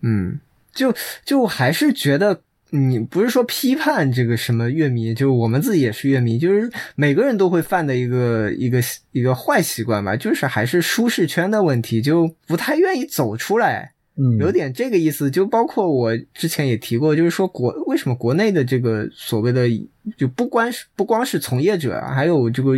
[0.02, 0.38] 嗯，
[0.74, 0.94] 就
[1.24, 2.40] 就还是觉得。
[2.76, 8.80] 你不是说批判这个什么乐迷，就是我们自己也是乐迷，就是每个人都会犯的一个一个
[9.12, 13.92] 一个坏习惯吧，就是还是舒适圈的问题，就不太愿意走出来。
[14.18, 19.68] 嗯，有点这个意思，就包括我之前也提过，就是说国为什么国内的这个所谓的
[20.16, 22.72] 就不光是不光是从业者啊，还有这个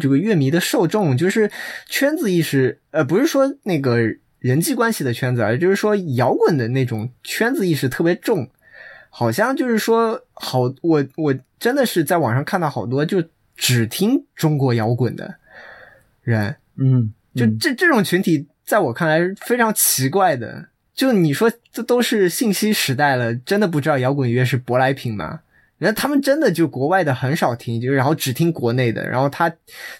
[0.00, 1.50] 这个乐迷的受众，就是
[1.86, 3.98] 圈子意识，呃，不是说那个
[4.38, 8.48] 人际关系的圈子，而就是说摇滚的那种圈子意识特别重，
[9.10, 13.22] 好像就是说好，我我真的是在网上看到好多就
[13.56, 15.34] 只听中国摇滚的
[16.22, 20.68] 人，嗯，嗯就这这种群体，在我看来是非常奇怪的。
[20.94, 25.40] 就你说，这都是信息时代了，真的不知道摇滚乐是舶来品吗？
[25.80, 29.04] 然后他们真的就国外的很少听，就然后只听国内的。
[29.08, 29.50] 然后他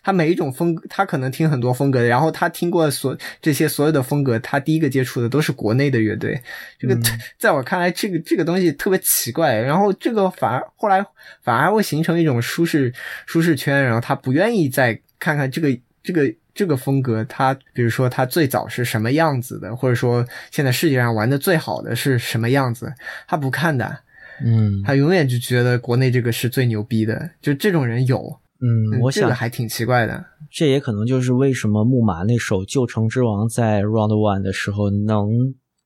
[0.03, 6.39] 他每一种风格，他可能听很多风格的，然后他听过所这些所有的风格，他第一个接触的都是国内的乐队。
[6.79, 7.03] 这个、嗯
[7.39, 9.57] 在我看来，这个这个东西特别奇怪。
[9.57, 11.03] 然后这个反而后来
[11.43, 12.93] 反而会形成一种舒适
[13.25, 15.69] 舒适圈，然后他不愿意再看看这个
[16.03, 22.93] 这个这个风格，它比如说它最早是什么样子的，或者说现在世界上玩的最好的是什么样子，
[23.27, 23.99] 他不看的，
[24.45, 28.19] 嗯他永远就觉得国内这个是最牛逼的，就这种人有，
[28.61, 30.25] 嗯，我这想个还挺奇怪的。
[30.51, 35.31] 这也可能就是为什么木马那首《旧城之王》在 Round One 的时候能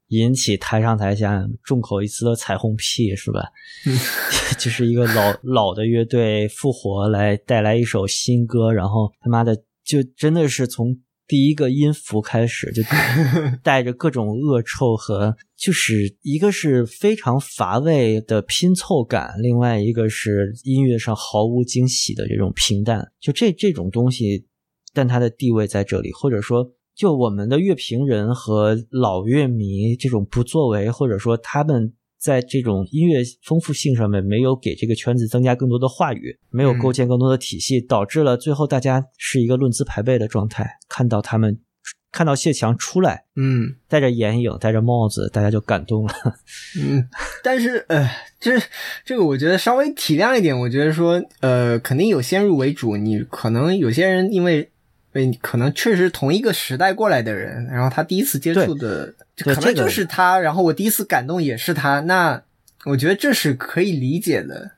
[0.08, 3.40] 引起台上台下众口一词的彩虹屁，是吧？
[3.86, 3.96] 嗯
[4.58, 9.54] 就是一个老老的乐队复活来带来一首新歌，然后他妈的
[9.84, 12.82] 就真的是从第一个音符开始就
[13.62, 23.10] 带着各种恶臭和，就是一个是非常乏味的拼凑感，另外一个是音乐上毫无惊喜的这种平淡。
[23.20, 24.46] 就这这种东西，
[24.92, 26.72] 但它的地位在这里，或者说。
[26.96, 31.92] 就我们的乐评人和老乐迷这种不作为，或者说他们
[32.24, 40.78] 在这种音乐丰富性上面没有给这个圈子增加更多的话语，没有构建更多的体系，导致了最后大家是一个论资排辈的状态。
[40.88, 41.58] 看到他们，
[42.10, 46.14] 看到谢强出来，嗯戴着眼影，戴着帽子，大家就感动了。
[46.80, 47.06] 嗯，
[47.42, 48.08] 但是呃，
[48.40, 48.52] 这
[49.04, 54.70] 这个我觉得稍微体谅一点，我觉得说呃，肯定有先入为主，你可能有些人因为。
[55.14, 62.42] 对，可能确实同一个时代过来的人，然后他第一次接触的，就可能就是他，然后我第一次感动也是他，那
[62.84, 64.72] 我觉得这是可以理解的。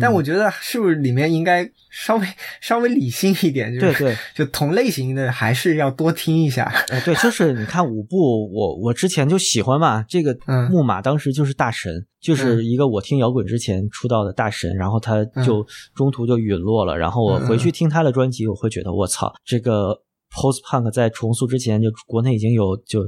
[0.00, 2.26] 但我觉得是不是里面应该稍微
[2.60, 6.64] 稍微理性一点，就是对对， 就同类型的还是要多听一下。
[6.88, 10.68] 哎，对，就是你看五步，我我之前就喜欢嘛，这个嗯。
[10.70, 19.98] 木马当时就是大神，就是一个我听摇滚之前出道的大神，然后他就中途就陨落了，然后我回去听他的专辑，我会觉得我操，这个
[20.30, 23.00] post punk 在重塑之前，就国内已经有就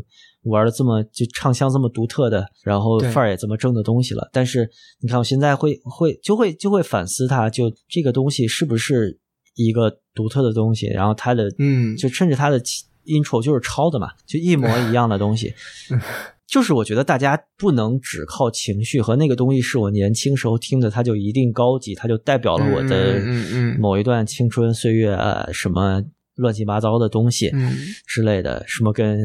[0.44, 4.28] 玩的这么就唱腔这么独特的，然后范儿也这么正的东西了。
[4.32, 4.68] 但是
[5.00, 9.18] 你看，我现在会会就会就会反思它，就这个东西是不是
[9.54, 12.60] 一个独特的东西，然后它的嗯就甚至它的
[13.04, 15.52] intro 就是抄的嘛，就一模 一样的东西。
[16.46, 26.02] 就是我觉得大家不能只靠情绪和那个东西是我年轻时候听的，它就一定高级，它就代表了我的嗯嗯嗯某一段青春岁月，啊，什么
[26.40, 27.76] 乱七八糟的东西嗯。
[28.06, 29.18] 之类的，什么跟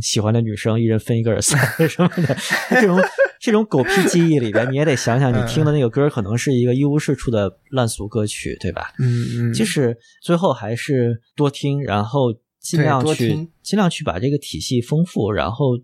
[0.00, 2.36] 喜欢的女生一人分一个耳塞什么的，
[2.70, 2.98] 这种
[3.38, 8.92] 这种狗屁记忆里边，你也得想想，你听的那个歌可能是一个一无是处的烂俗歌曲，对吧？
[8.98, 15.30] 嗯嗯，就是最后还是多听，然后尽量去尽量去把这个体系丰富。
[15.30, 15.78] 然后，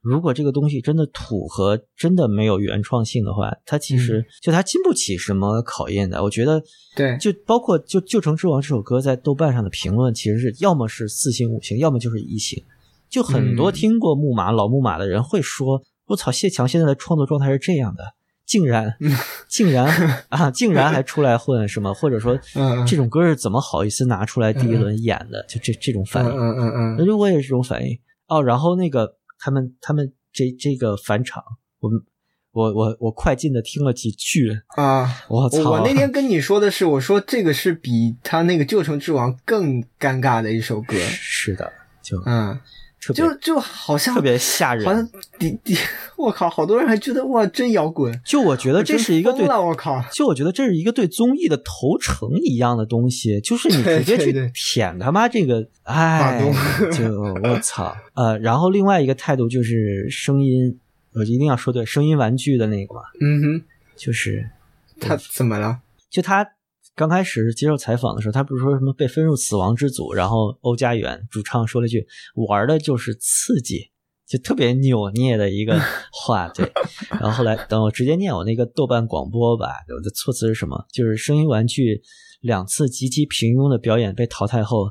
[0.00, 6.22] 如果这个东西真的土和真的没有原创性的话，它其实、嗯就它经不起什么考验的。
[6.22, 6.62] 我觉得，
[6.96, 12.64] 对就包括就《旧城之王》这首歌在豆瓣上的评论，其实是要么是四星五星，要么就是一星。
[13.10, 18.02] 就很多嗯听过木马、老木马的人会说：“我操，谢强现在的创作状态是这样的。”
[18.46, 19.12] 竟然，嗯
[19.48, 19.86] 竟然
[20.30, 21.92] 啊，竟然还出来混什么？
[21.92, 25.44] 或者说，嗯嗯这种歌是怎么好意思拿出来第一轮演的？
[25.48, 27.98] 就这这种反嗯应，嗯嗯那就我也是这种反应
[28.28, 28.42] 哦。
[28.42, 31.42] 然后那个他们他们这这个返场，
[31.80, 32.00] 我们
[32.52, 35.24] 我我我快进的听了几句，啊。
[35.28, 35.58] 我操！
[35.58, 41.70] 我我那天跟你说的是，我说这个是比他那个《旧城之王》更尴尬的一首歌，是的，
[42.02, 42.58] 就嗯，
[43.14, 45.08] 就就好像特别吓人好像
[45.38, 45.76] 底底，
[46.16, 56.40] 我靠，好多人还觉得哇，真摇滚，就我觉得这是一个对我靠，就我觉得这是一个对综艺的投诚一样的东西，就是你直接去舔他妈这个，哎，
[56.92, 57.04] 就
[57.44, 60.78] 我操，呃，然后另外一个态度就是声音，
[61.12, 63.62] 我一定要说对声音玩具的那个嘛，嗯哼，
[63.96, 64.48] 就是
[65.00, 65.80] 他怎么了？
[66.08, 66.48] 就他
[66.96, 72.04] 刚开始接受采访的时候，他不是说什么被分入死亡之组，然后欧家园主唱说了一句
[72.48, 73.92] 玩的就是刺激。
[74.26, 75.78] 就特别扭捏的一个
[76.10, 76.68] 话，对。
[77.10, 80.84] 然后后来等我直接念我那个豆瓣广播吧，我的措辞是什么？
[80.92, 82.02] 就是声音玩具
[82.40, 84.90] 两次极其平庸的表演被淘汰后，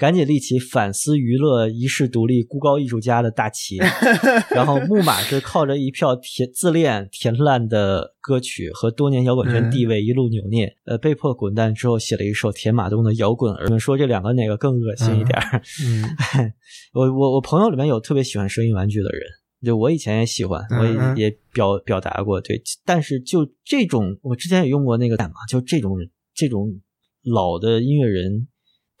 [0.00, 3.76] 赶紧立起反思娱乐、一世独立、孤高艺术家的大旗。
[4.48, 13.64] 然后木马是靠着一票填自恋填烂的歌曲和多年摇滚圈地位一路扭捏，呃，被迫滚蛋之后写了一首田马东的摇滚儿。
[13.66, 15.60] 你们说这两个哪个更恶心一点儿？
[15.84, 16.02] 嗯
[16.96, 19.20] 我我我朋友里面有特别喜欢声音玩具的人，
[19.62, 22.62] 就我以前也喜欢，我嗯嗯也也表表达过，对。
[22.86, 25.92] 但是就这种，我之前也用过那个代码，就这种
[26.34, 26.80] 这种
[27.22, 28.48] 老的音乐人，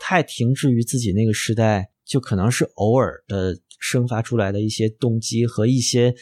[0.00, 6.12] 太停滞于自己那个时代，就可能是偶尔的生发出来的一些动机和一些。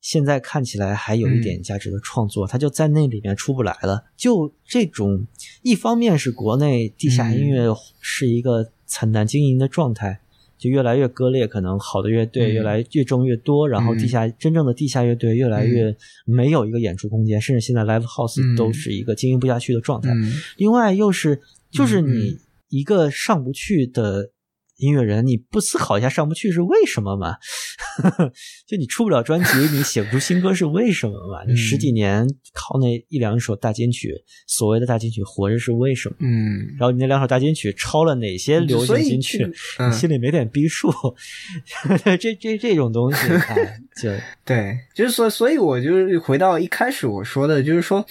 [0.00, 4.04] 现在看起来还有一点价值的创作，它就在那里面出不来了。
[4.16, 5.26] 就这种，
[5.62, 7.64] 一方面是国内地下音乐
[8.00, 10.20] 是一个惨淡经营的状态，
[10.56, 15.94] 就越来越割裂，可能好的乐队嗯越来越挣越多，然后地下真正的地下乐队越来越
[16.24, 18.54] 没有一个演出空间，甚至现在 live house 嗯。
[18.54, 20.10] 都是一个经营不下去的状态。
[20.14, 20.32] 嗯。
[20.58, 21.40] 另外又是
[21.72, 22.14] 就是嗯。
[22.14, 22.38] 你
[22.68, 24.30] 一个上不去的
[24.76, 27.34] 音乐人，你不思考一下上不去是为什么吗？
[28.64, 31.42] 就你出不了专辑，你写不出新歌是为什么嘛？
[31.48, 34.14] 你十几年靠那一两首大金曲，
[34.46, 36.16] 所谓的大金曲活着是为什么？
[36.20, 39.42] 嗯，然后你那两首大金曲抄了哪些流行金曲？
[39.80, 40.88] 嗯你心里没点逼数？
[42.20, 44.10] 这这这种东西，哎，就
[44.44, 48.06] 对，就是说，所以我就是回到一开始我说的，就是说，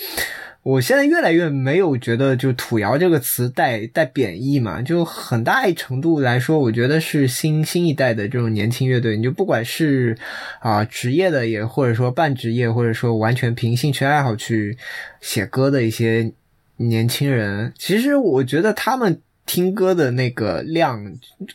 [0.67, 10.17] 我现在越来越没有觉得就土窑这个词带带贬义嘛，就很大一程度来说，我觉得是新新一代的这种年轻乐队，你就不管是
[10.59, 14.77] 啊、职业的也，或者说半职业，或者说完全凭兴趣爱好去
[15.21, 16.33] 写歌的一些
[16.75, 19.21] 年轻人，其实我觉得他们。
[19.45, 21.01] 听歌的那个量，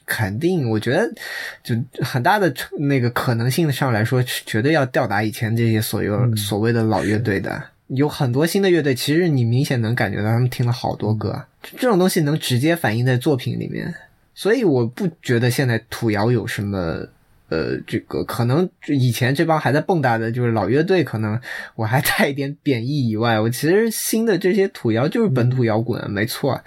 [0.06, 1.12] 肯定我觉得
[1.62, 7.62] 就很大的那个可能性上来说，绝对要吊打以前这些所有、嗯所谓的老乐队的。
[7.94, 11.44] 有很多新的乐队，其实你明显能感觉到他们听了好多歌，
[11.77, 13.94] 这种东西能直接反映在作品里面。
[14.35, 17.06] 所以我不觉得现在土窑有什么。
[17.48, 21.39] 呃，这个可能以前这帮还在蹦跶的，就是老乐队，可能
[21.74, 26.59] 我还带一点贬义以外，我其实新的这些土窑就是本土摇滚，没错。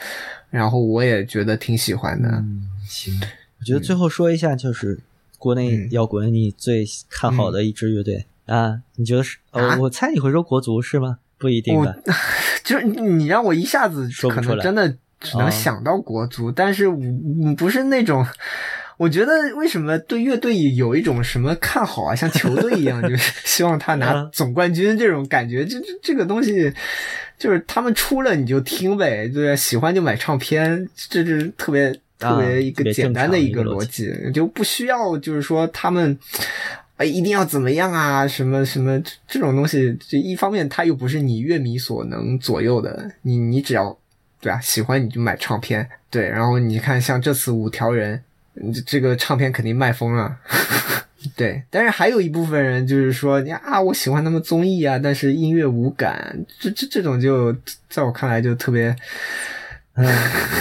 [0.51, 2.29] 然后我也觉得挺喜欢的。
[2.29, 3.19] 嗯，行。
[3.59, 4.99] 我觉得最后说一下，就是
[5.39, 8.79] 国内嗯摇滚你最看好的一支乐队、啊？
[8.95, 9.37] 你觉得是？
[9.79, 11.17] 我猜你会说国足是吗？
[11.37, 11.75] 不一定。
[12.63, 14.89] 就是你你让我一下子可能真的
[15.19, 16.97] 只能哦想到国足，但是我
[17.43, 18.25] 我不是那种。
[18.97, 26.73] 我觉得为什么对乐队有一种什么看好啊，像球队一样，就 是希望他拿嗯总冠军这种感觉，这这这个东西，
[27.37, 36.17] 就是他们出了你就听呗，对，喜欢就买唱片，这是特别特别一个简单的一个逻辑，就不需要就是说他们。
[36.97, 38.25] 哎，一定要怎么样啊？
[38.25, 38.97] 什么什么
[39.27, 43.97] 这种东西，这一方面它又不是你乐迷所能左右的，你你只要
[44.39, 48.23] 对啊，喜欢你就买唱片，对，然后你看像这次五条人，
[48.85, 50.37] 这个唱片肯定卖疯了，
[51.35, 57.53] 对，但是还有一部分人就是说，你啊，我喜欢他们综艺啊，但是音乐无感，这这这种就
[57.89, 58.95] 在我看来就特别，
[59.95, 60.07] 嗯，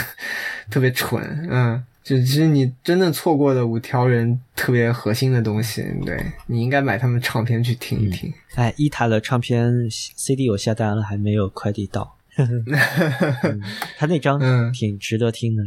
[0.68, 1.84] 特别蠢，嗯。
[2.04, 8.30] 就其实你真正错过的五条人特别核心的东西，对你应该买他们唱片去听一听。
[8.56, 12.16] 哎，伊塔的唱片 CD 我下单了，还没有快递到。
[12.36, 13.62] 嗯
[13.96, 15.62] 他那张嗯挺值得听的，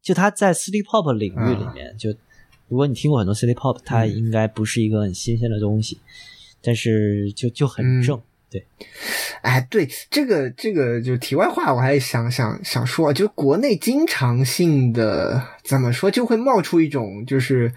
[0.00, 2.10] 就他在 City Pop 领域里面，就
[2.68, 5.98] 如果你听过很多 City Pop，它嗯应该不是一个很新鲜的东西，
[6.62, 8.20] 但是就就很嗯正。
[8.48, 8.64] 对，
[9.42, 17.72] 哎，对这个这个就题外话，我还想想想说，就国内经常性的怎么说，就会冒出一种就是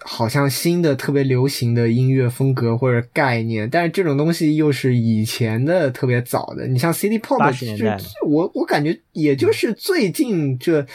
[0.00, 6.66] 好像新的特别流行的音乐风格或者概念，但是这种东西又是以前的特别早的。
[6.66, 10.86] 你像 City Pop，80 年代就我我感觉也就是最近这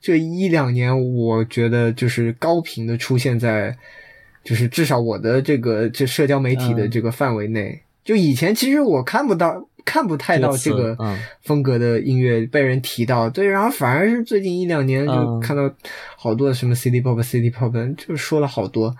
[0.00, 3.76] 这一两年，我觉得就是高频的出现在，
[4.42, 7.82] 就是至少我的这个这社交媒体的嗯这个范围内。
[8.08, 9.68] 就以前其实我看不到。
[9.84, 10.94] 看不太到这这个
[11.40, 15.40] 风格的音乐被人提到，对，然后反而是最近一两年就嗯。
[15.40, 15.62] 看到
[16.14, 18.94] 好多什么 City Pop、City Pop，就说了好多，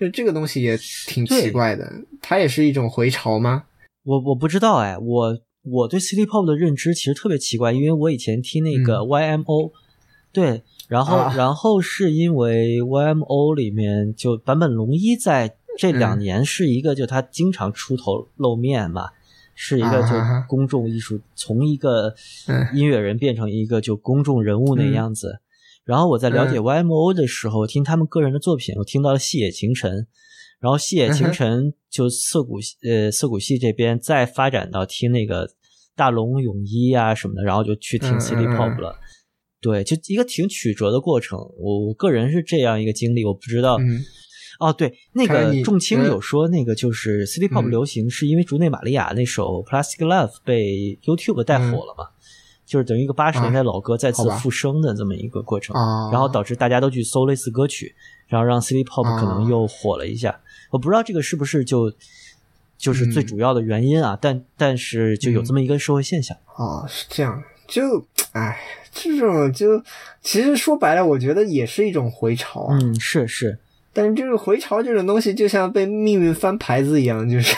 [0.00, 0.76] 就这个东西也
[1.06, 1.88] 挺奇怪的，
[2.20, 3.62] 它也是一种回潮吗？
[4.02, 9.70] 我我不知道哎，我我对 City Pop 的认知其实特别奇怪，因为我以前听那个 YMO，、
[10.32, 19.08] 对，然后、然后是因为 YMO 里面就坂本龙一在这两嗯年是一个就他经常出头露面嘛，
[19.54, 20.08] 是一个就
[20.46, 22.14] 公众艺术，从一个
[22.48, 25.40] 嗯音乐人变成一个就公众人物那嗯样子。
[25.86, 29.90] 然后我在了解嗯 YMO 的时候，听他们个人的作品，我听到了《细野晴臣》，
[30.60, 35.50] 然后《细野晴嗯哼臣》就涩谷系呃涩谷系这边再发展到听那个
[35.96, 38.98] 大龙泳衣啊什么的，然后就去听嗯 City 嗯 Pop 了。
[39.62, 41.38] 对，就一个挺曲折的过程。
[41.58, 43.78] 我我个人是这样一个经历，我不知道。
[44.60, 47.70] 嗯哦，对，那个仲青呃有说，那个就是 City Pop 嗯。
[47.70, 52.10] 流行是因为竹内玛利亚那首《Plastic Love》被 YouTube 带火了嘛，
[52.66, 57.94] 就是等于一个八十年代老歌再次复生的这么一个过程，啊，然后导致大家都去搜类似歌曲，
[58.28, 60.38] 然后让 City Pop 可能啊又火了一下。
[60.70, 61.90] 我不知道这个是不是就
[62.76, 63.26] 就是最嗯。
[63.26, 66.36] 主要的原因啊，但但是就有这么一个社会现象。
[66.56, 68.60] 哦，是这样，就哎，
[68.92, 69.82] 这种就
[70.20, 72.78] 其实说白了，我觉得也是一种回潮啊。
[72.78, 73.58] 嗯，是是，
[73.92, 77.56] 但是就是回潮这种东西，就像被命运翻牌子一样，就是，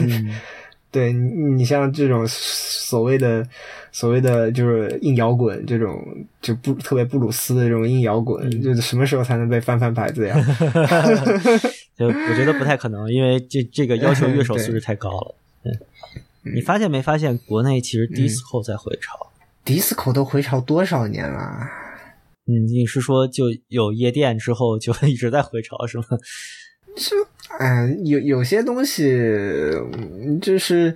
[0.00, 0.34] 嗯
[0.90, 3.46] 对你你像这种所谓的
[3.90, 6.04] 所谓的就是硬摇滚这种，
[6.42, 10.36] 就不特别布鲁斯的这种硬摇滚，嗯就是什么时候才能被翻翻牌子呀？
[11.96, 15.34] 就我觉得不太可能，因为这这个要求乐手素质太高了。
[15.64, 15.72] 嗯，
[16.54, 19.28] 你发现没发现国内其实 disco 在回潮？
[19.64, 21.70] 迪斯科都回潮多少年了？
[22.46, 26.04] 嗯，你是说就有夜店之后就一直在回潮是吗？
[27.58, 30.94] 哎，有有些东西，嗯就是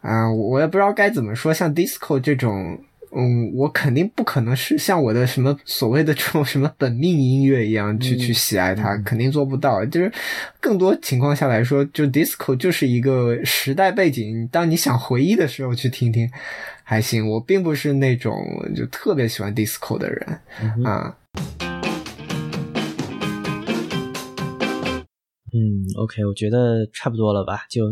[0.00, 1.52] 啊、我也不知道该怎么说。
[1.52, 2.78] 像 disco 这种，
[3.12, 9.84] 嗯，我肯定不可能是像我的什么所谓的这种什么本命音乐一样去、嗯去喜爱它，肯定做不到。
[9.86, 10.12] 就是
[10.60, 16.30] 更多情况下来说，就 disco 就是一个时代背景，当你想回忆的时候去听听
[16.88, 17.28] 还行。
[17.28, 18.32] 我并不是那种
[18.76, 21.18] 就特别喜欢 disco 的人、嗯啊。
[25.52, 27.90] 嗯，OK，我觉得差不多了吧，就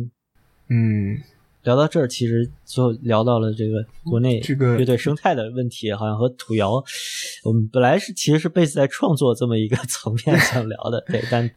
[0.68, 1.18] 嗯，
[1.65, 6.82] 聊到这儿，其实就聊到了这个国内这个乐队生态的问题，好像和土窑，
[7.43, 11.51] 我们本来是其实是 base 在创作这么一个 层面想聊的，对，但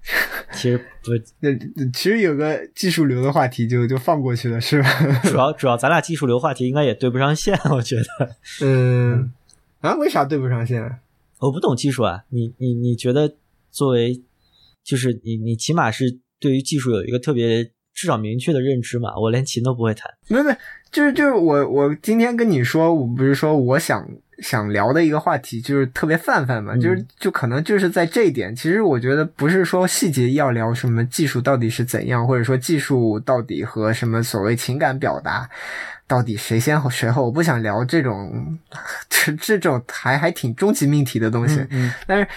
[0.54, 1.12] 其实不，
[1.42, 1.50] 那
[1.94, 4.90] 其实有个技术流的话题就就放过去了，是吧？
[5.24, 8.36] 主要主要咱俩技术流话题应该也对不上线，我觉得。
[8.62, 9.32] 嗯，
[9.82, 11.00] 啊，为啥对不上线？
[11.40, 13.36] 我不懂技术啊，你你你觉得
[13.70, 14.24] 作为
[14.84, 19.18] 就是你你起码是对于技术有一个特别至少明确的认知嘛？
[19.18, 20.56] 我连琴都不会弹，没没，
[20.92, 24.08] 就是就是我我今天跟你说，我不是说我想
[24.38, 35.50] 想聊的一个话题，就是特别泛泛嘛，嗯就是就可能就是在这一点，其实我觉得不是说细节要聊什么技术到底是怎样，或者说技术到底和什么所谓情感表达。
[36.06, 37.26] 到底谁先后谁后？
[37.26, 38.58] 我不想聊这种，
[39.10, 41.60] 这这种还还挺终极命题的东西。
[41.72, 42.28] 嗯但是，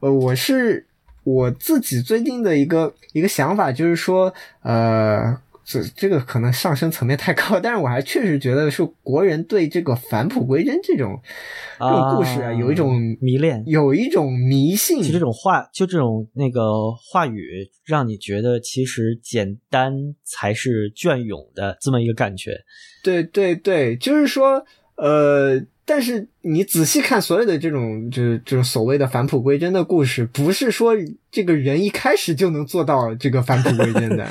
[0.00, 0.84] 呃，我是
[1.24, 4.32] 我自己最近的一个一个想法，就是说，
[4.62, 11.18] 呃，这这个可能上升层面太高，但是我还确实觉得是国人对这个返璞归真这种
[11.78, 13.62] 这种故事啊，有一种迷恋。
[13.66, 15.02] 有一种迷信。
[15.02, 22.52] 就这种话，就这种那个话语，让你觉得其实简单才是隽永的这么一个感觉。
[23.02, 24.62] 对对对，就是说，
[24.96, 30.94] 呃，但是你仔细看所有的这种就是这种所谓的返璞归真的故事，不是说
[31.30, 34.26] 这个人一开始就能做到这个返璞归真的，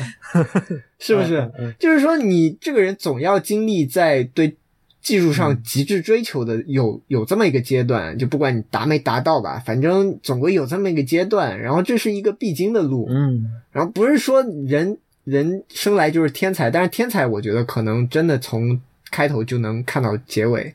[1.00, 1.52] 是不是？
[1.78, 4.56] 就是说，你这个人总要经历在对
[5.02, 13.46] 技术上极致追求的有有这么一个阶段，就不管你达没达到吧，反正总归有这么一个阶段，然后这是一个必经的路，嗯。
[13.72, 18.80] 然后不是说人人生来就是天才，但是天才我觉得可能真的从
[19.12, 20.74] 开头就能看到结尾，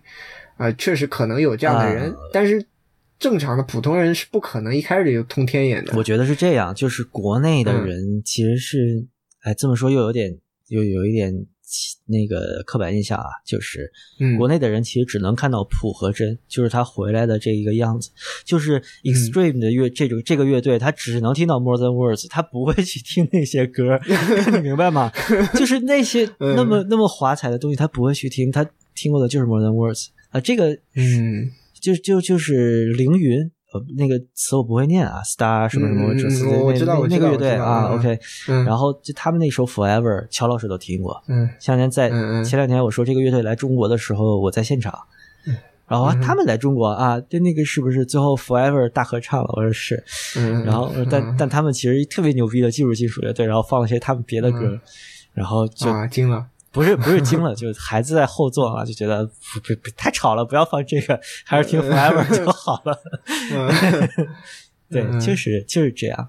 [0.58, 2.62] 啊、确实可能有这样的人，啊但是
[3.18, 5.92] 正常的普通人是不可能一开始就通天眼的。
[5.96, 9.06] 我觉得是这样，就是国内的人其实是，
[9.40, 10.36] 哎，这么说又有点
[10.68, 11.32] 又有一点
[12.06, 13.90] 那个刻板印象啊，就是
[14.20, 18.10] 嗯国内的人其实只能看到普和真，就是他回来的这一个样子，
[18.44, 24.00] 就是 Extreme 的乐、这种这个乐队，他只能听到 More Than Words，他不会去听那些歌，
[24.52, 25.12] 你明白吗？
[25.54, 28.64] 就是那些 嗯那么那么华彩的东西，他不会去听，他
[28.94, 31.50] 听过的就是 More Than Words 啊，这个嗯。
[31.80, 33.38] 就就就是凌云，
[33.72, 38.18] 呃，那个词我不会念啊，Star 什么什么我我知道那我知道那个乐队啊，OK，
[38.48, 38.64] 嗯。
[38.64, 41.22] 然后就他们那首 Forever，乔老师都听过。
[41.28, 41.48] 嗯。
[41.60, 42.10] 前两天在
[42.42, 44.92] 前两天我说这个乐队来中国的时候，我在现场，
[45.86, 49.48] 然后啊他们来中国啊，对那个是不是最后 Forever 大合唱了？
[49.56, 50.02] 我说是，
[50.36, 54.80] 嗯，然后但但他们其实特别牛逼的技术金属乐队，然后放了些他们别的歌嗯，
[55.32, 62.98] 然后就啊惊了，不是不是惊了， 就是孩子在后座啊，就觉得不不不太吵了，不要放这个，还是听 Forever 就好了。
[63.52, 64.28] 嗯。
[64.90, 66.28] 对，就是就是这样，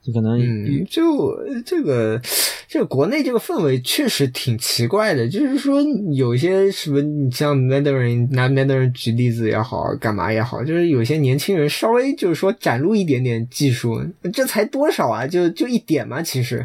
[0.00, 1.36] 就可能嗯，就
[1.66, 2.20] 这个
[2.68, 5.82] 这个国内这个氛围确实挺奇怪的，就是说
[6.14, 14.00] 有些什么，你像 Mandarin 拿 Mandarin 举例子也好，干嘛也好，就是有些年轻人稍微就是说展露一点点技术，
[14.32, 15.26] 这才多少啊？
[15.26, 16.64] 就就一点嘛，其实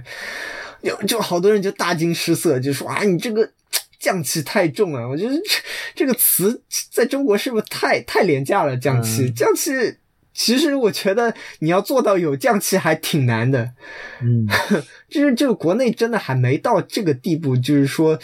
[0.85, 3.51] 有就好多人就大惊失色，就说啊，你这个。
[3.97, 5.41] 降气太重了，我觉得这
[5.95, 8.77] 这个词在中国是不是太太廉价了？
[8.77, 9.71] 降气，嗯匠气，
[10.31, 13.71] 其实我觉得你要做到有降气还挺难的。
[14.21, 14.45] 嗯
[15.09, 18.19] 就是这个国内真的还没到这个地步，就是说，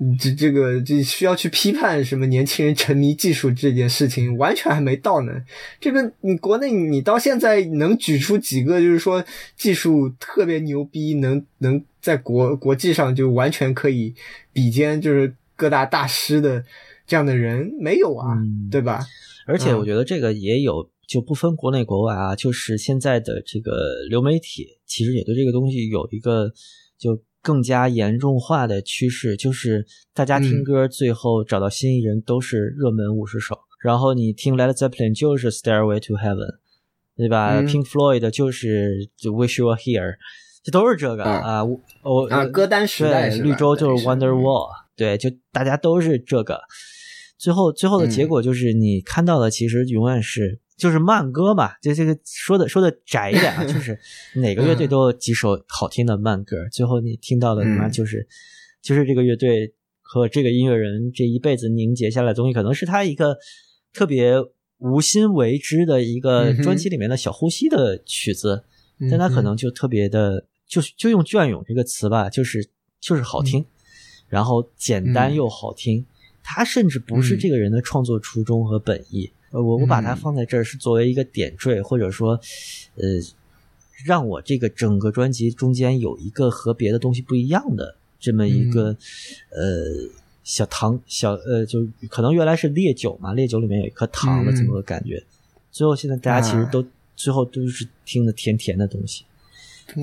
[0.00, 5.32] 嗯这这个这需要去批判什么年轻人沉迷技术这件事情，完全还没到呢。
[5.78, 9.24] 这个你国内你到现在能举出几个就是说
[9.56, 14.12] 技术特别牛逼，能能在国国际上就完全可以
[14.52, 16.62] 比肩就是各大大师的
[17.06, 18.68] 这样的人没有啊，嗯。
[18.70, 19.00] 对吧？
[19.46, 19.78] 而且嗯。
[19.78, 26.52] 我觉得这个也有，就不分国内国外啊，就是现在的这个流媒体，其实也对这个东西有一个
[26.98, 30.64] 就更加严重化的趋势，就是大家听嗯。
[30.64, 36.58] 歌最后找到心仪人都是热门五十首，然后你听 Led Zeppelin 就是 Stairway to Heaven，
[37.16, 37.66] 对吧、嗯。
[37.66, 40.16] P i n k Floyd 就是就 Wish You Were Here，
[40.62, 46.60] 这都是这个啊啊，我我啊，歌单时代对，是吧绿洲就是 Wonderwall，对，就大家都是这个。
[47.38, 53.98] 最后，最后的结果就是你看到的其实永远是就是慢歌嘛，就这个说的说的窄一点啊，就 是
[54.36, 58.28] 哪个乐队都有几首好听的慢歌，最后你听到的他妈嗯就是
[58.80, 63.36] 就是这个乐队和这个音乐人这一辈子凝结下来的东西，可能是他一个
[63.92, 64.36] 特别
[64.78, 68.62] 无心为之的一个专辑里面的小呼吸的曲子，
[69.10, 72.66] 但他可能就特别的，就是就用隽永这个词吧，就是
[72.98, 73.62] 就是好听，
[74.26, 76.06] 然后简单嗯又好听。
[76.42, 79.30] 它甚至不是嗯这个人的创作初衷和本意。
[79.50, 82.40] 呃，我我把它嗯放在这儿是作为一个点缀，或者说，
[82.94, 83.02] 呃，
[84.06, 88.96] 让我这个整个专辑中间有一个和别的东西不一样的这么一个、
[89.50, 90.08] 呃
[90.42, 95.22] 小糖小呃，就可能原来是烈酒嘛，烈酒里面有一颗糖的这么个感觉。
[95.70, 96.82] 最后现在大家其实啊都、
[97.14, 99.26] 最后都是听的甜甜的东西。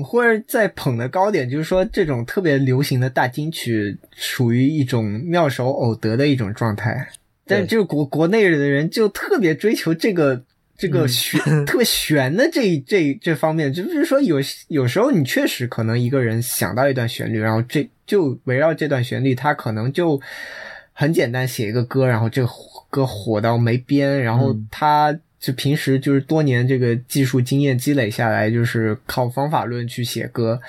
[0.04, 7.08] 或者再捧的高点，就是说这种特别流行的大金曲，属于一种妙手偶得的一种状态。
[7.46, 10.40] 但就国国内的人就特别追求这个
[10.76, 14.36] 这个玄、 特别玄的这这这方面，就是说有
[14.68, 20.20] 有时候你确实可能一个人想到一段旋律，然后这就围绕这段旋律，他可能就
[20.92, 22.48] 很简单写一个歌，然后这个
[22.88, 25.18] 歌火到没边，然后嗯他。
[25.40, 30.60] 就平时就是多年这个技术经验积累下来，就是靠方法论去写歌，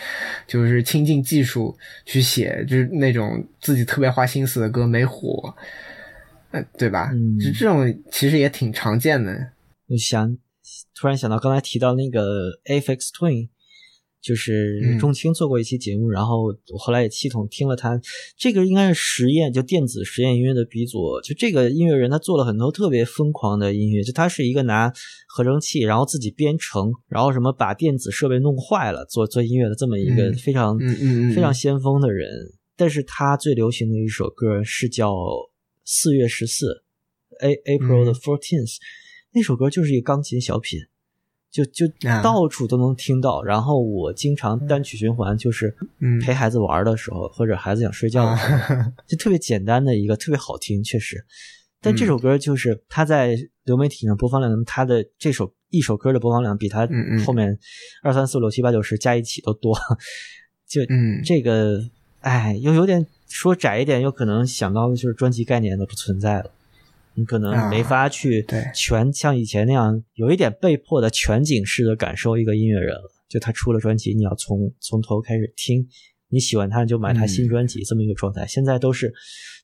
[0.47, 5.53] 就是亲近技术去写，就是那种自己特别花心思的歌没火，
[6.51, 7.11] 嗯，对吧？
[7.13, 9.33] 嗯就这种其实也挺常见的。
[9.87, 10.37] 我想
[10.95, 12.21] 突然想到刚才提到那个
[12.63, 13.49] Aphex Twin，
[14.21, 17.99] 就是嗯钟青做过一期节目，然后我后来也系统听了他
[18.37, 21.19] 这个应该是实验，就电子实验音乐的鼻祖。
[21.23, 24.93] 就这个音乐人，他做了很多特别疯狂的音乐，就他是一个拿
[25.27, 30.77] 合成器，然后自己编程，然后什么把电子设备弄坏了做做音乐的这么一个嗯非常、
[31.35, 32.29] 非常先锋的人。
[32.77, 35.13] 但是他最流行的一首歌是叫
[35.83, 36.65] 《四月十四》
[37.39, 38.77] ，A April 嗯 the Fourteenth，、
[39.33, 40.79] 那首歌就是一个钢琴小品。
[41.51, 42.21] 就就啊。
[42.21, 46.19] 到处都能听到，然后我经常单曲循环，就是嗯。
[46.19, 48.91] 陪孩子玩的时候，或者孩子想睡觉的时候，啊。
[49.07, 51.23] 就特别简单的一个，特别好听，确实。
[51.81, 51.95] 但嗯。
[51.95, 56.87] 这首歌就是它在流媒体上播放量，它的这首一首歌的播放量比它
[57.25, 57.57] 后面
[58.01, 59.77] 二三四五六七八九十加一起都多。
[60.67, 61.21] 就嗯。
[61.25, 61.79] 这个，
[62.21, 66.51] 哎，又有点说窄一点，又可能想到的就是专辑概念都不存在了。
[67.15, 73.11] 你可能没法去全像以前那样有一点被迫的全景式的感受一个音乐人了。
[73.29, 75.87] 就他出了专辑，你要从从头开始听，
[76.27, 78.45] 你喜欢他就买他新专辑、这么一个状态。
[78.45, 79.13] 现在都是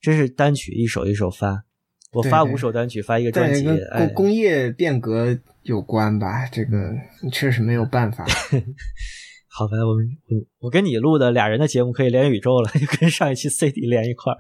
[0.02, 1.66] 真是单曲一首一首发，
[2.14, 3.68] 我发五首单曲发一个专辑，
[4.14, 6.94] 工业变革有关吧，这个
[7.30, 8.26] 确实没有办法。
[9.58, 14.38] 好吧，我们我我跟你录的俩人的节目可以连宇宙了， 就跟上一期 CD 连一块儿。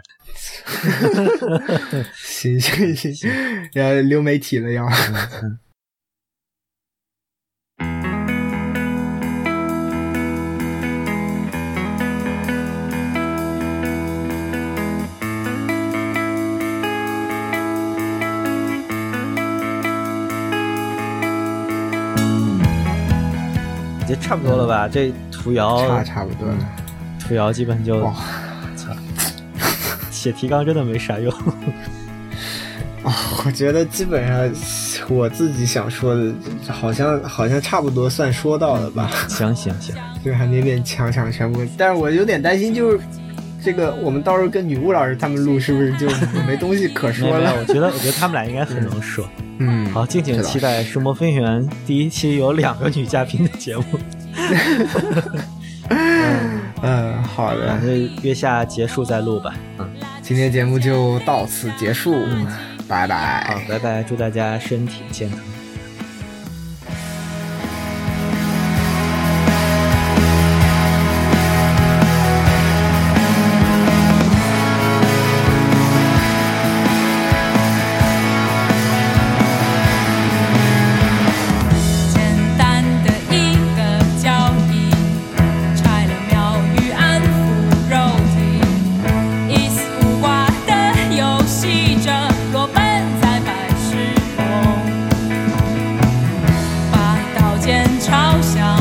[2.14, 3.32] 行 行行，
[3.74, 4.86] 要 流媒体了要。
[24.08, 24.88] 也差不多了吧？
[24.88, 26.56] 这图瑶差差不多了。
[27.20, 28.10] 图谣基本就
[30.10, 31.32] 写提纲真的没啥用。
[33.04, 33.14] 啊、
[33.46, 34.50] 我觉得基本上
[35.08, 36.34] 我自己想说的，
[36.68, 41.62] 好像好像差不多算说到了吧，行行行，就还勉勉强强全部。
[41.78, 43.00] 但是我有点担心，就是
[43.68, 46.08] 这个我们到时候跟女巫老师他们录，是不是就
[46.48, 47.54] 没东西可说了？
[47.60, 49.28] 我觉得我觉得他们俩应该很能说。
[49.60, 53.84] 嗯，好，敬请期待《声波飞行员》第一期有两个女嘉宾的节目。
[56.82, 59.54] 嗯，好的反，正月下结束再录吧。
[59.80, 59.90] 嗯，
[60.22, 62.16] 今天节目就到此结束，
[62.88, 63.44] 拜拜。
[63.50, 65.40] 好，拜拜，祝大家身体健康。
[97.68, 98.77] 间嘲笑。